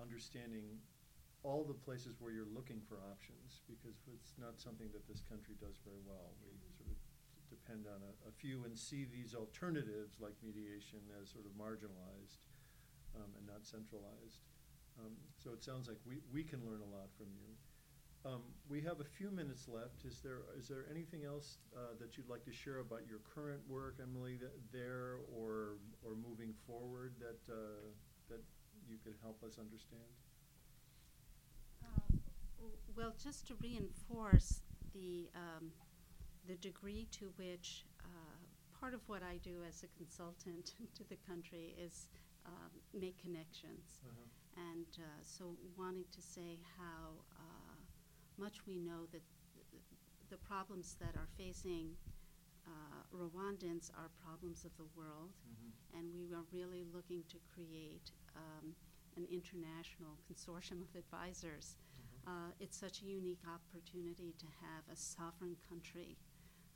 [0.00, 0.80] understanding
[1.42, 5.56] all the places where you're looking for options, because it's not something that this country
[5.56, 6.36] does very well.
[6.44, 7.00] We sort of
[7.48, 12.44] depend on a, a few and see these alternatives like mediation as sort of marginalized
[13.16, 14.44] um, and not centralized.
[15.00, 17.56] Um, so it sounds like we, we can learn a lot from you.
[18.24, 20.04] Um, we have a few minutes left.
[20.04, 23.62] Is there, is there anything else, uh, that you'd like to share about your current
[23.68, 27.88] work, Emily, that, there, or, or moving forward that, uh,
[28.28, 28.40] that
[28.86, 30.04] you could help us understand?
[32.58, 34.60] W- Well, just to reinforce
[34.92, 35.72] the, um,
[36.46, 38.36] the degree to which, uh,
[38.78, 42.06] part of what I do as a consultant to the country is,
[42.44, 44.00] um, make connections.
[44.56, 47.59] And uh, so wanting to say how uh,
[48.40, 49.22] much we know that
[49.54, 49.82] th-
[50.30, 51.96] the problems that are facing
[52.66, 55.72] uh, Rwandans are problems of the world, Mhm.
[55.98, 58.76] and we are really looking to create um,
[59.16, 61.76] an international consortium of advisors.
[62.26, 62.26] Mhm.
[62.26, 66.18] Uh, it's such a unique opportunity to have a sovereign country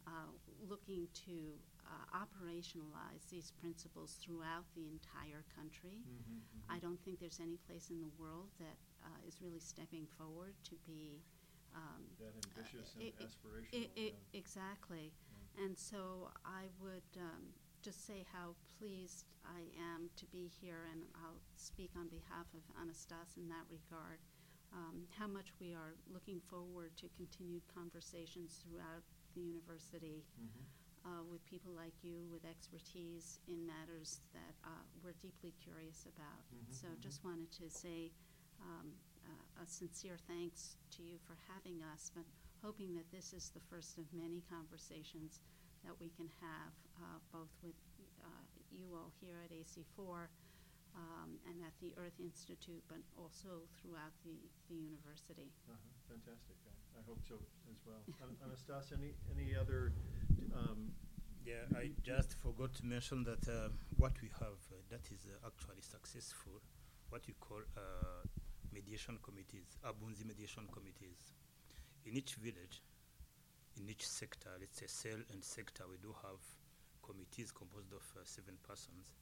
[0.06, 0.28] uh,
[0.68, 6.04] looking to uh, operationalize these principles throughout the entire country.
[6.06, 6.80] Mhm, I mhm.
[6.80, 10.76] don't think there's any place in the world that uh, is really stepping forward to
[10.86, 11.22] be
[11.74, 13.74] um, That ambitious uh, and i- aspirational.
[13.74, 14.38] I- I- yeah.
[14.40, 15.12] exactly.
[15.56, 15.64] Yeah.
[15.64, 19.60] And so I would um, just say how pleased I
[19.94, 24.18] am to be here, and I'll speak on behalf of Anastas in that regard.
[24.72, 29.04] Um, how much we are looking forward to continued conversations throughout
[29.34, 30.64] the university Mhm.
[31.06, 36.42] uh, with people like you with expertise in matters that uh, we're deeply curious about.
[36.50, 37.00] Mhm, So mhm.
[37.00, 38.10] just wanted to say
[38.60, 38.94] um,
[39.28, 42.24] uh, a sincere thanks to you for having us, but
[42.62, 45.40] hoping that this is the first of many conversations
[45.84, 47.76] that we can have, uh, both with
[48.24, 50.28] uh, you all here at AC4
[50.96, 54.36] um, and at the Earth Institute, but also throughout the,
[54.70, 55.52] the university.
[55.68, 55.76] Uh-huh,
[56.08, 56.56] Fantastic.
[56.64, 57.36] I, I hope so
[57.68, 58.00] as well.
[58.24, 59.92] An- Anastas, any, any other,
[60.54, 60.94] um,
[61.44, 63.68] Yeah, I just forgot to mention that uh,
[63.98, 66.62] what we have uh, that is uh, actually successful,
[67.10, 68.24] what we call uh,
[68.74, 71.32] mediation committees, Abunzi mediation committees.
[72.06, 72.82] In each village,
[73.80, 76.40] in each sector, let's say cell and sector, we do have
[77.02, 79.14] committees composed of uh, seven persons,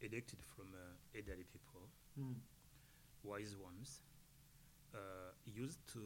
[0.00, 1.82] elected from uh, elderly people,
[2.16, 2.32] hmm,
[3.22, 4.00] wise ones,
[4.94, 6.00] uh, used to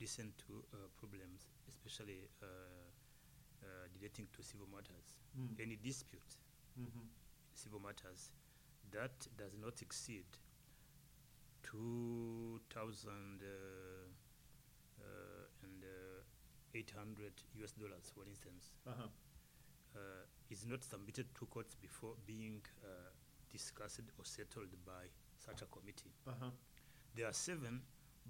[0.00, 3.66] listen to uh, problems, especially uh, uh,
[3.98, 5.20] relating to civil matters.
[5.36, 5.60] Hmm.
[5.60, 6.36] Any dispute,
[6.80, 7.06] mhm,
[7.54, 8.32] civil matters,
[8.92, 10.24] that does not exceed
[11.62, 14.08] 2,800 uh,
[15.02, 16.22] uh, and uh,
[16.74, 17.32] 800
[17.62, 19.08] US dollars, for instance, uh-huh,
[19.96, 20.00] uh,
[20.50, 23.10] is not submitted to courts before being uh,
[23.52, 26.12] discussed or settled by such a committee.
[26.26, 26.50] uh-huh,
[27.16, 27.82] There are seven,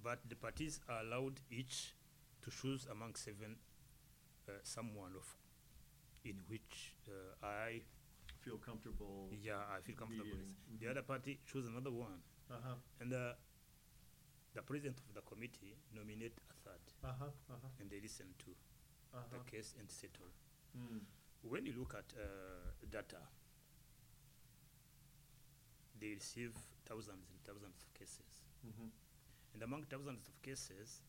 [0.02, 1.94] but the parties are allowed each
[2.42, 3.56] to choose among seven
[4.48, 5.36] uh, someone of
[6.24, 7.82] in which uh, I
[8.44, 9.28] feel comfortable.
[9.42, 10.24] yeah I feel comfortable.
[10.36, 12.20] Mediating, The other party choose another one,
[12.50, 13.32] Uh-huh, and uh,
[14.54, 18.50] the president of the committee nominate a third, uh-huh, uh-huh, and they listen to
[19.14, 19.22] uh-huh.
[19.32, 20.30] the case and settle.
[20.76, 21.00] Mm,
[21.42, 23.22] When you look at uh, data,
[26.00, 26.52] they receive
[26.86, 28.26] thousands and thousands of cases.
[28.66, 28.90] mhm,
[29.54, 31.02] And among thousands of cases,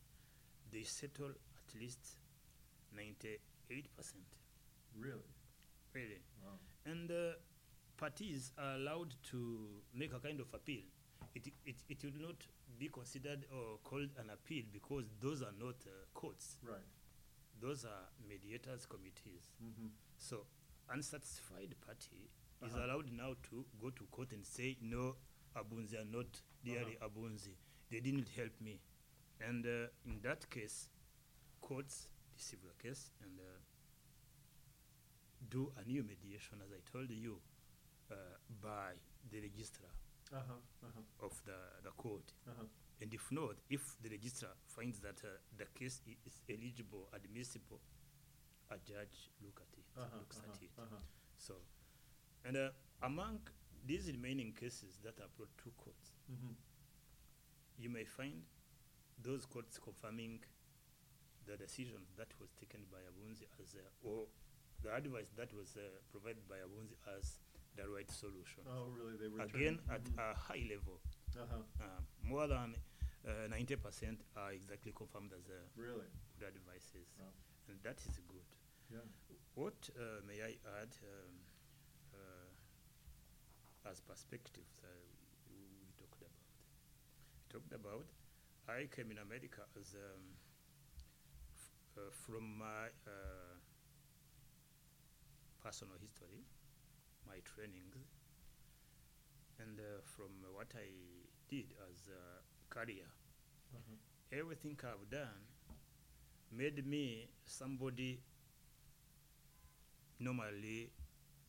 [0.72, 2.18] they settle at least
[2.96, 3.40] 98%.
[5.00, 5.32] Really?
[5.94, 6.22] Really.
[6.44, 6.58] Wow.
[6.86, 7.34] And uh,
[7.98, 10.82] parties are allowed to make a kind of appeal.
[11.36, 12.36] It, it, it will not
[12.80, 16.80] be considered or called an appeal because those are not uh, courts, Right.
[17.62, 19.52] those are mediators' committees.
[19.64, 19.88] Mm-hmm.
[20.18, 20.46] So,
[20.90, 22.30] unsatisfied party
[22.66, 22.86] is Uh-huh.
[22.86, 25.16] allowed now to go to court and say, no,
[25.56, 27.10] Abunzi are not dearly Uh-huh.
[27.10, 27.56] Abunzi.
[27.90, 28.80] They didn't help me.
[29.40, 30.90] And uh, in that case,
[31.62, 33.44] courts the case and uh,
[35.50, 37.40] do a new mediation, as I told you,
[38.12, 38.16] uh,
[38.62, 38.94] by
[39.32, 39.90] the registrar
[40.34, 42.34] Uh-huh, uh-huh, of the, the court.
[42.48, 42.64] uh-huh.
[43.02, 45.28] And if not, if the registrar finds that uh,
[45.58, 47.80] the case is eligible, admissible,
[48.70, 50.72] a judge look at it, Uh-huh, looks uh-huh, at it.
[50.78, 50.98] uh-huh.
[51.38, 51.56] So,
[52.46, 52.70] and uh,
[53.04, 53.40] among
[53.86, 56.56] these remaining cases that are brought to courts, Mhm.
[57.78, 58.44] you may find
[59.18, 60.40] those courts confirming
[61.46, 64.28] the decision that was taken by Abunzi as, uh, or
[64.84, 67.40] the advice that was uh, provided by Abunzi as
[67.76, 68.64] the right solution.
[68.68, 69.16] Oh, really?
[69.18, 70.20] They were Again, turning- at mhm.
[70.20, 71.00] a high level,
[71.38, 72.76] Uh-huh, uh, more than
[73.26, 76.10] uh, 90% are exactly confirmed as uh, really?
[76.40, 77.08] good advices.
[77.20, 77.32] Wow.
[77.70, 78.44] And that is good.
[78.92, 79.06] Yeah.
[79.56, 81.36] What uh, may I add um,
[82.14, 82.50] uh,
[83.90, 84.88] as perspectives uh,
[85.50, 86.36] we, we talked about?
[87.40, 88.06] We talked about
[88.68, 90.36] I came in America as um,
[91.56, 93.56] f- uh, from my uh,
[95.64, 96.44] personal history,
[97.28, 97.96] my trainings,
[99.60, 100.90] and uh, from what I
[101.50, 103.06] did as a career.
[103.74, 103.96] Uh-huh.
[104.40, 105.46] Everything I've done
[106.52, 108.20] made me somebody
[110.20, 110.90] normally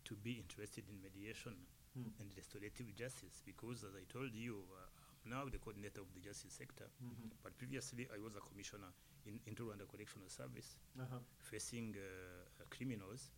[0.04, 1.54] to be interested in mediation
[1.94, 2.08] Hmm.
[2.20, 4.88] and restorative justice because, as I told you, uh,
[5.26, 6.88] I'm now the coordinator of the justice sector.
[7.04, 7.30] Mhm.
[7.42, 8.88] But previously, I was a commissioner
[9.26, 11.18] in Into Rwanda Correctional Service Uh-huh.
[11.38, 13.30] facing uh, criminals.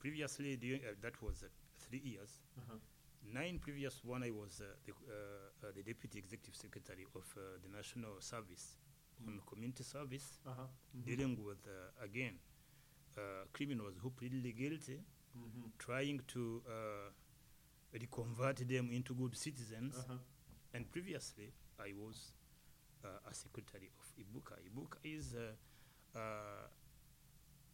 [0.00, 1.46] Previously, during, uh, that was uh,
[1.78, 2.40] three years.
[2.58, 2.78] Uh-huh.
[3.34, 7.40] nine previous one I was uh, the, uh, uh, the deputy executive secretary of uh,
[7.62, 8.78] the national service
[9.28, 10.66] on community service Uh-huh.
[10.96, 11.04] Mhm.
[11.04, 12.38] dealing with uh, again
[13.18, 14.98] uh, criminals who pleaded guilty
[15.36, 15.70] Mhm.
[15.78, 17.10] trying to uh,
[17.92, 20.18] reconvert them into good citizens Uh-huh.
[20.72, 22.32] and previously I was
[23.04, 24.54] uh, a secretary of Ibuka.
[24.68, 26.66] Ibuka is uh, uh,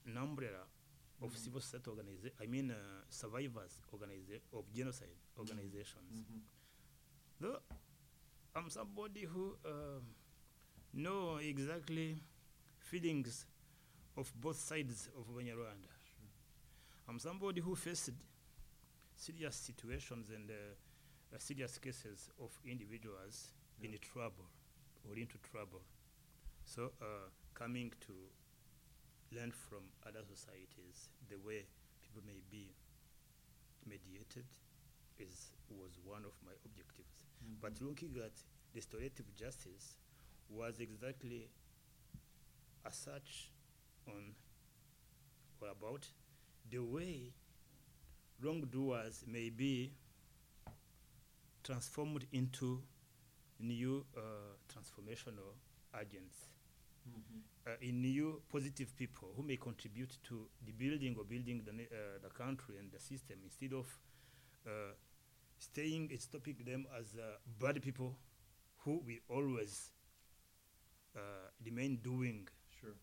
[0.06, 0.66] an umbrella
[1.20, 1.36] of Mhm.
[1.38, 2.36] civil society organization.
[2.40, 6.12] I mean, uh, survivors organiza- of genocide organizations.
[6.12, 6.42] Mhm.
[7.40, 7.60] Though
[8.54, 10.00] I'm somebody who uh,
[10.92, 12.16] know exactly
[12.78, 13.46] feelings
[14.16, 15.88] of both sides of Banyarwanda.
[16.04, 16.28] Sure.
[17.08, 18.12] I'm somebody who faced
[19.14, 20.54] serious situations and uh,
[21.34, 23.90] uh, serious cases of individuals Yeah.
[23.90, 24.46] in trouble
[25.08, 25.82] or into trouble.
[26.64, 28.14] So, uh, coming to
[29.32, 31.66] learn from other societies the way
[32.02, 32.74] people may be
[33.86, 34.44] mediated
[35.18, 37.24] is was one of my objectives.
[37.60, 37.86] But Mhm.
[37.88, 38.32] looking at
[38.74, 39.96] restorative justice
[40.48, 41.50] was exactly
[42.84, 43.50] a search
[44.06, 44.34] on
[45.60, 46.08] or about
[46.70, 47.32] the way
[48.40, 49.92] wrongdoers may be
[51.62, 52.82] transformed into
[53.58, 54.20] new uh,
[54.68, 55.54] transformational
[55.98, 56.50] agents,
[57.06, 57.42] Mhm.
[57.66, 62.18] uh, in new positive people who may contribute to the building or building the, uh,
[62.22, 63.86] the country and the system instead of
[64.66, 64.92] uh,
[65.58, 68.16] staying and stopping them as uh, bad people
[68.84, 69.90] who will always
[71.16, 71.20] uh,
[71.64, 72.48] remain doing
[72.80, 72.94] Sure.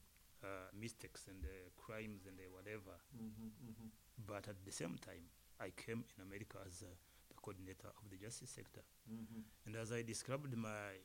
[0.43, 0.47] uh,
[0.80, 2.95] mistakes and uh, crimes and uh, whatever.
[3.16, 3.51] Mhm.
[3.66, 3.89] Mhm.
[4.28, 5.26] But at the same time,
[5.60, 6.88] I came in America as uh,
[7.30, 8.84] the coordinator of the justice sector.
[9.10, 9.43] Mhm.
[9.66, 10.99] And as I described my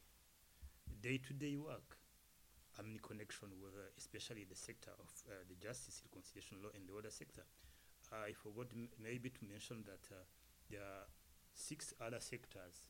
[1.01, 1.97] day-to-day work,
[2.79, 6.97] In connection with uh, especially the sector of uh, the justice, reconciliation law, and the
[6.97, 7.43] other sector.
[8.13, 10.23] I forgot m- maybe to mention that uh,
[10.71, 11.07] there are
[11.55, 12.87] six other sectors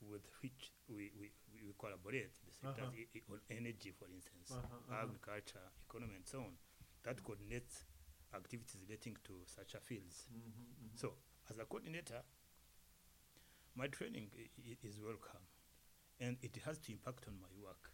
[0.00, 2.30] with which we, we, we collaborate.
[2.46, 2.96] The sectors Uh-huh.
[2.96, 5.02] i- i- on energy, for instance, Uh-huh, uh-huh.
[5.02, 6.56] agriculture, economy, and so on.
[7.02, 7.84] That coordinates
[8.32, 10.28] activities relating to such a fields.
[10.30, 10.38] Mhm.
[10.38, 10.96] Mhm.
[10.96, 11.16] So,
[11.50, 12.22] as a coordinator,
[13.74, 14.30] my training
[14.82, 15.42] is welcome,
[16.20, 17.90] and it has to impact on my work.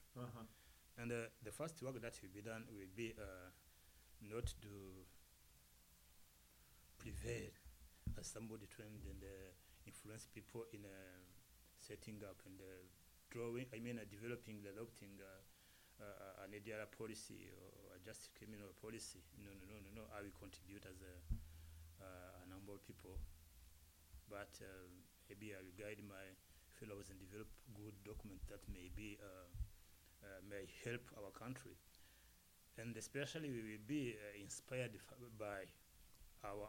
[0.99, 3.53] And uh, the first work that will be done will be uh,
[4.24, 5.05] not to
[6.97, 7.53] prevail
[8.16, 9.53] as somebody trained and uh,
[9.84, 11.20] influence people in uh,
[11.76, 12.80] setting up and uh,
[13.28, 15.20] drawing, I mean, uh, developing, adopting
[15.97, 19.20] an ADR policy or a just criminal policy.
[19.40, 20.05] No, no, no, no, no.
[20.16, 21.14] I will contribute as a,
[22.05, 23.16] a number of people,
[24.28, 24.53] but
[25.28, 26.36] maybe I will guide my
[26.76, 29.16] fellows and develop good documents that may be
[30.49, 31.77] may help our country,
[32.79, 35.66] and especially we will be uh, inspired f- by
[36.45, 36.68] our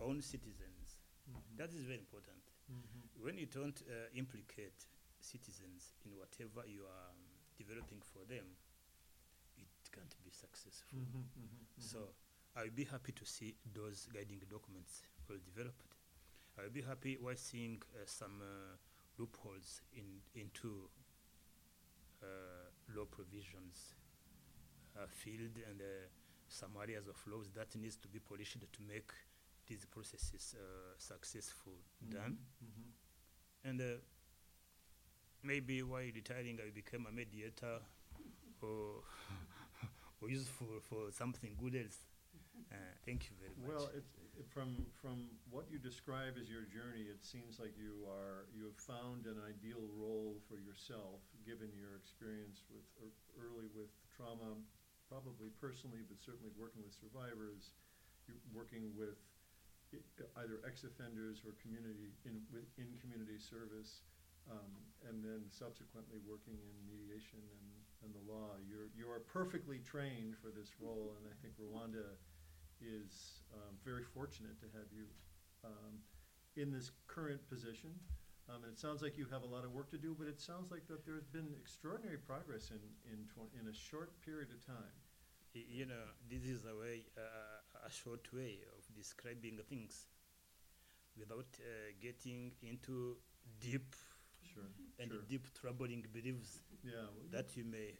[0.00, 0.98] own citizens.
[1.28, 1.56] Mhm.
[1.56, 2.42] That is very important.
[2.70, 3.22] Mhm.
[3.22, 4.86] When you don't uh, implicate
[5.20, 7.16] citizens in whatever you are um,
[7.58, 8.56] developing for them,
[9.58, 10.98] it can't be successful.
[10.98, 11.24] Mhm.
[11.36, 11.66] Mhm.
[11.76, 11.82] Mhm.
[11.82, 12.14] So
[12.56, 15.86] I'll be happy to see those guiding documents well developed.
[16.58, 18.76] I'll be happy while seeing uh, some uh,
[19.18, 20.90] loopholes in into
[22.22, 23.94] uh, law provisions
[24.96, 26.08] uh, filled and uh,
[26.48, 29.12] some areas of laws that needs to be polished to make
[29.66, 31.72] these processes uh, successful
[32.10, 32.36] done.
[32.62, 32.68] Mhm.
[32.68, 32.92] Mhm.
[33.64, 33.98] And uh,
[35.42, 37.78] maybe while retiring, I became a mediator
[38.62, 39.02] or,
[40.20, 41.98] or useful for something good else.
[42.70, 43.68] Uh, thank you very much.
[43.68, 48.04] Well, it's, it- from, from what you describe as your journey, it seems like you
[48.08, 53.68] are, you have found an ideal role for yourself, given your experience with, ear- early
[53.76, 54.56] with trauma,
[55.08, 57.76] probably personally, but certainly working with survivors,
[58.24, 59.20] you're working with
[60.40, 64.00] either ex-offenders or community, in, with, in community service,
[64.48, 64.72] um,
[65.04, 67.68] and then subsequently working in mediation and,
[68.08, 68.56] and the law.
[68.64, 72.16] You're, you are perfectly trained for this role, and I think Rwanda
[72.82, 75.04] is um, very fortunate to have you
[75.64, 76.00] um,
[76.56, 77.90] in this current position.
[78.48, 80.40] Um, and it sounds like you have a lot of work to do, but it
[80.40, 84.64] sounds like that there's been extraordinary progress in, in, twen- in a short period of
[84.66, 84.92] time.
[85.54, 90.06] You know, this is a way, uh, a short way of describing things
[91.18, 93.16] without uh, getting into
[93.60, 93.94] deep
[94.54, 94.64] Sure.
[94.98, 95.20] and sure.
[95.28, 96.92] deep troubling beliefs Yeah.
[96.96, 97.94] well, that you may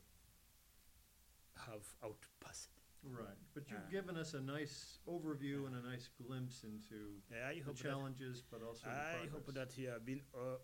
[1.67, 2.82] have outpassed.
[3.05, 3.37] Right.
[3.55, 7.55] But you've Uh, given us a nice overview and a nice glimpse into Uh, I
[7.59, 9.55] the hope that challenges, but also the I hope progress.
[9.55, 10.59] that you have been uh,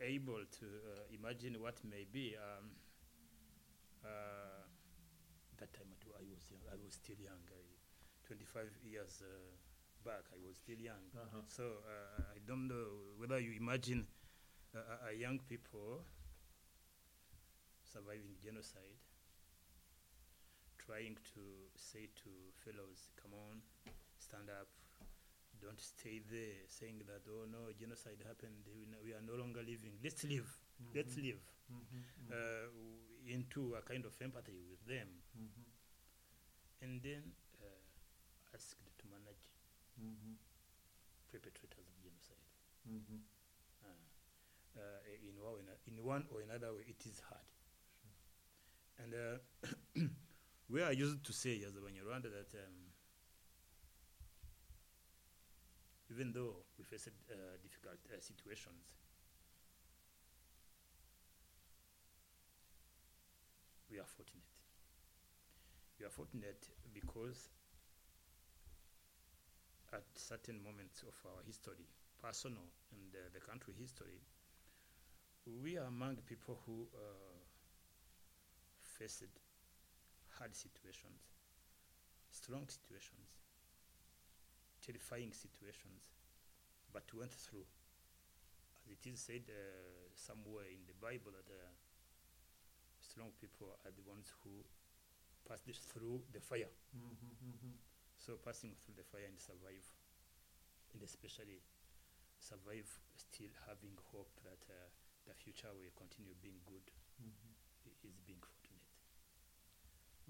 [0.00, 2.34] able to uh, imagine what may be.
[2.36, 2.70] Um,
[4.04, 4.64] uh,
[5.58, 7.42] that time I wa- I was young, I was still young.
[7.52, 7.62] I,
[8.26, 9.26] 25 years uh,
[10.04, 10.24] back.
[10.32, 11.04] I was still young.
[11.14, 11.42] Uh-huh.
[11.48, 14.06] So uh, I don't know whether you imagine
[14.74, 16.04] uh, a- a young people
[17.82, 18.96] surviving genocide,
[20.90, 21.42] trying to
[21.78, 22.30] say to
[22.66, 23.62] fellows, come on,
[24.18, 24.66] stand up,
[25.62, 28.66] don't stay there, saying that, oh no, genocide happened,
[29.04, 30.50] we are no longer living, let's live,
[30.94, 31.22] let's Mhm.
[31.22, 35.64] live, Mhm, mhm, uh, w- into a kind of empathy with them, mhm,
[36.82, 37.22] and then
[37.62, 39.44] uh, asked to manage
[39.98, 40.36] mhm,
[41.30, 42.44] perpetrators of genocide.
[42.86, 43.20] mhm.
[43.84, 43.88] Uh,
[44.76, 47.46] uh, in, one, or in one or another way, it is hard.
[48.98, 49.14] And
[50.70, 52.74] we are used to say as a Banyarwanda that um,
[56.10, 58.82] even though we face uh, difficult uh, situations,
[63.90, 64.42] we are fortunate.
[65.98, 67.48] We are fortunate because
[69.92, 71.86] at certain moments of our history,
[72.22, 72.62] personal
[72.92, 74.20] and uh, the country history,
[75.62, 77.42] we are among people who uh,
[78.98, 79.24] faced
[80.40, 81.20] hard situations,
[82.32, 83.28] strong situations,
[84.80, 86.02] terrifying situations,
[86.92, 87.66] but went through.
[88.84, 91.70] As it is said uh, somewhere in the Bible that uh,
[92.98, 94.64] strong people are the ones who
[95.46, 96.70] passed through the fire.
[96.96, 97.74] Mhm, mhm.
[98.16, 99.86] So passing through the fire and survive,
[100.94, 101.62] and especially
[102.40, 104.88] survive still having hope that uh,
[105.26, 107.54] the future will continue being good Mhm.
[108.02, 108.42] is being.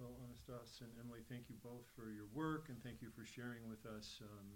[0.00, 3.68] Well, Anastas and Emily, thank you both for your work and thank you for sharing
[3.68, 4.48] with us um,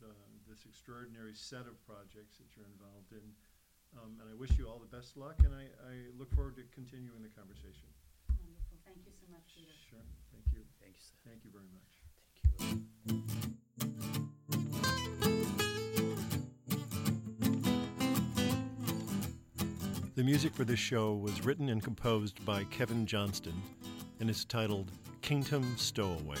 [0.00, 0.08] the,
[0.48, 3.20] this extraordinary set of projects that you're involved in.
[4.00, 6.64] Um, and I wish you all the best luck and I, I look forward to
[6.72, 7.92] continuing the conversation.
[8.40, 8.80] Wonderful.
[8.88, 9.76] Thank you so much, Peter.
[9.84, 10.00] Sure,
[10.32, 10.64] thank you.
[10.80, 11.20] Thank you, sir.
[11.28, 11.92] Thank you very much.
[12.56, 13.46] Thank you.
[20.16, 23.52] The music for this show was written and composed by Kevin Johnston
[24.20, 24.90] and is titled
[25.22, 26.38] Kingdom Stowaway.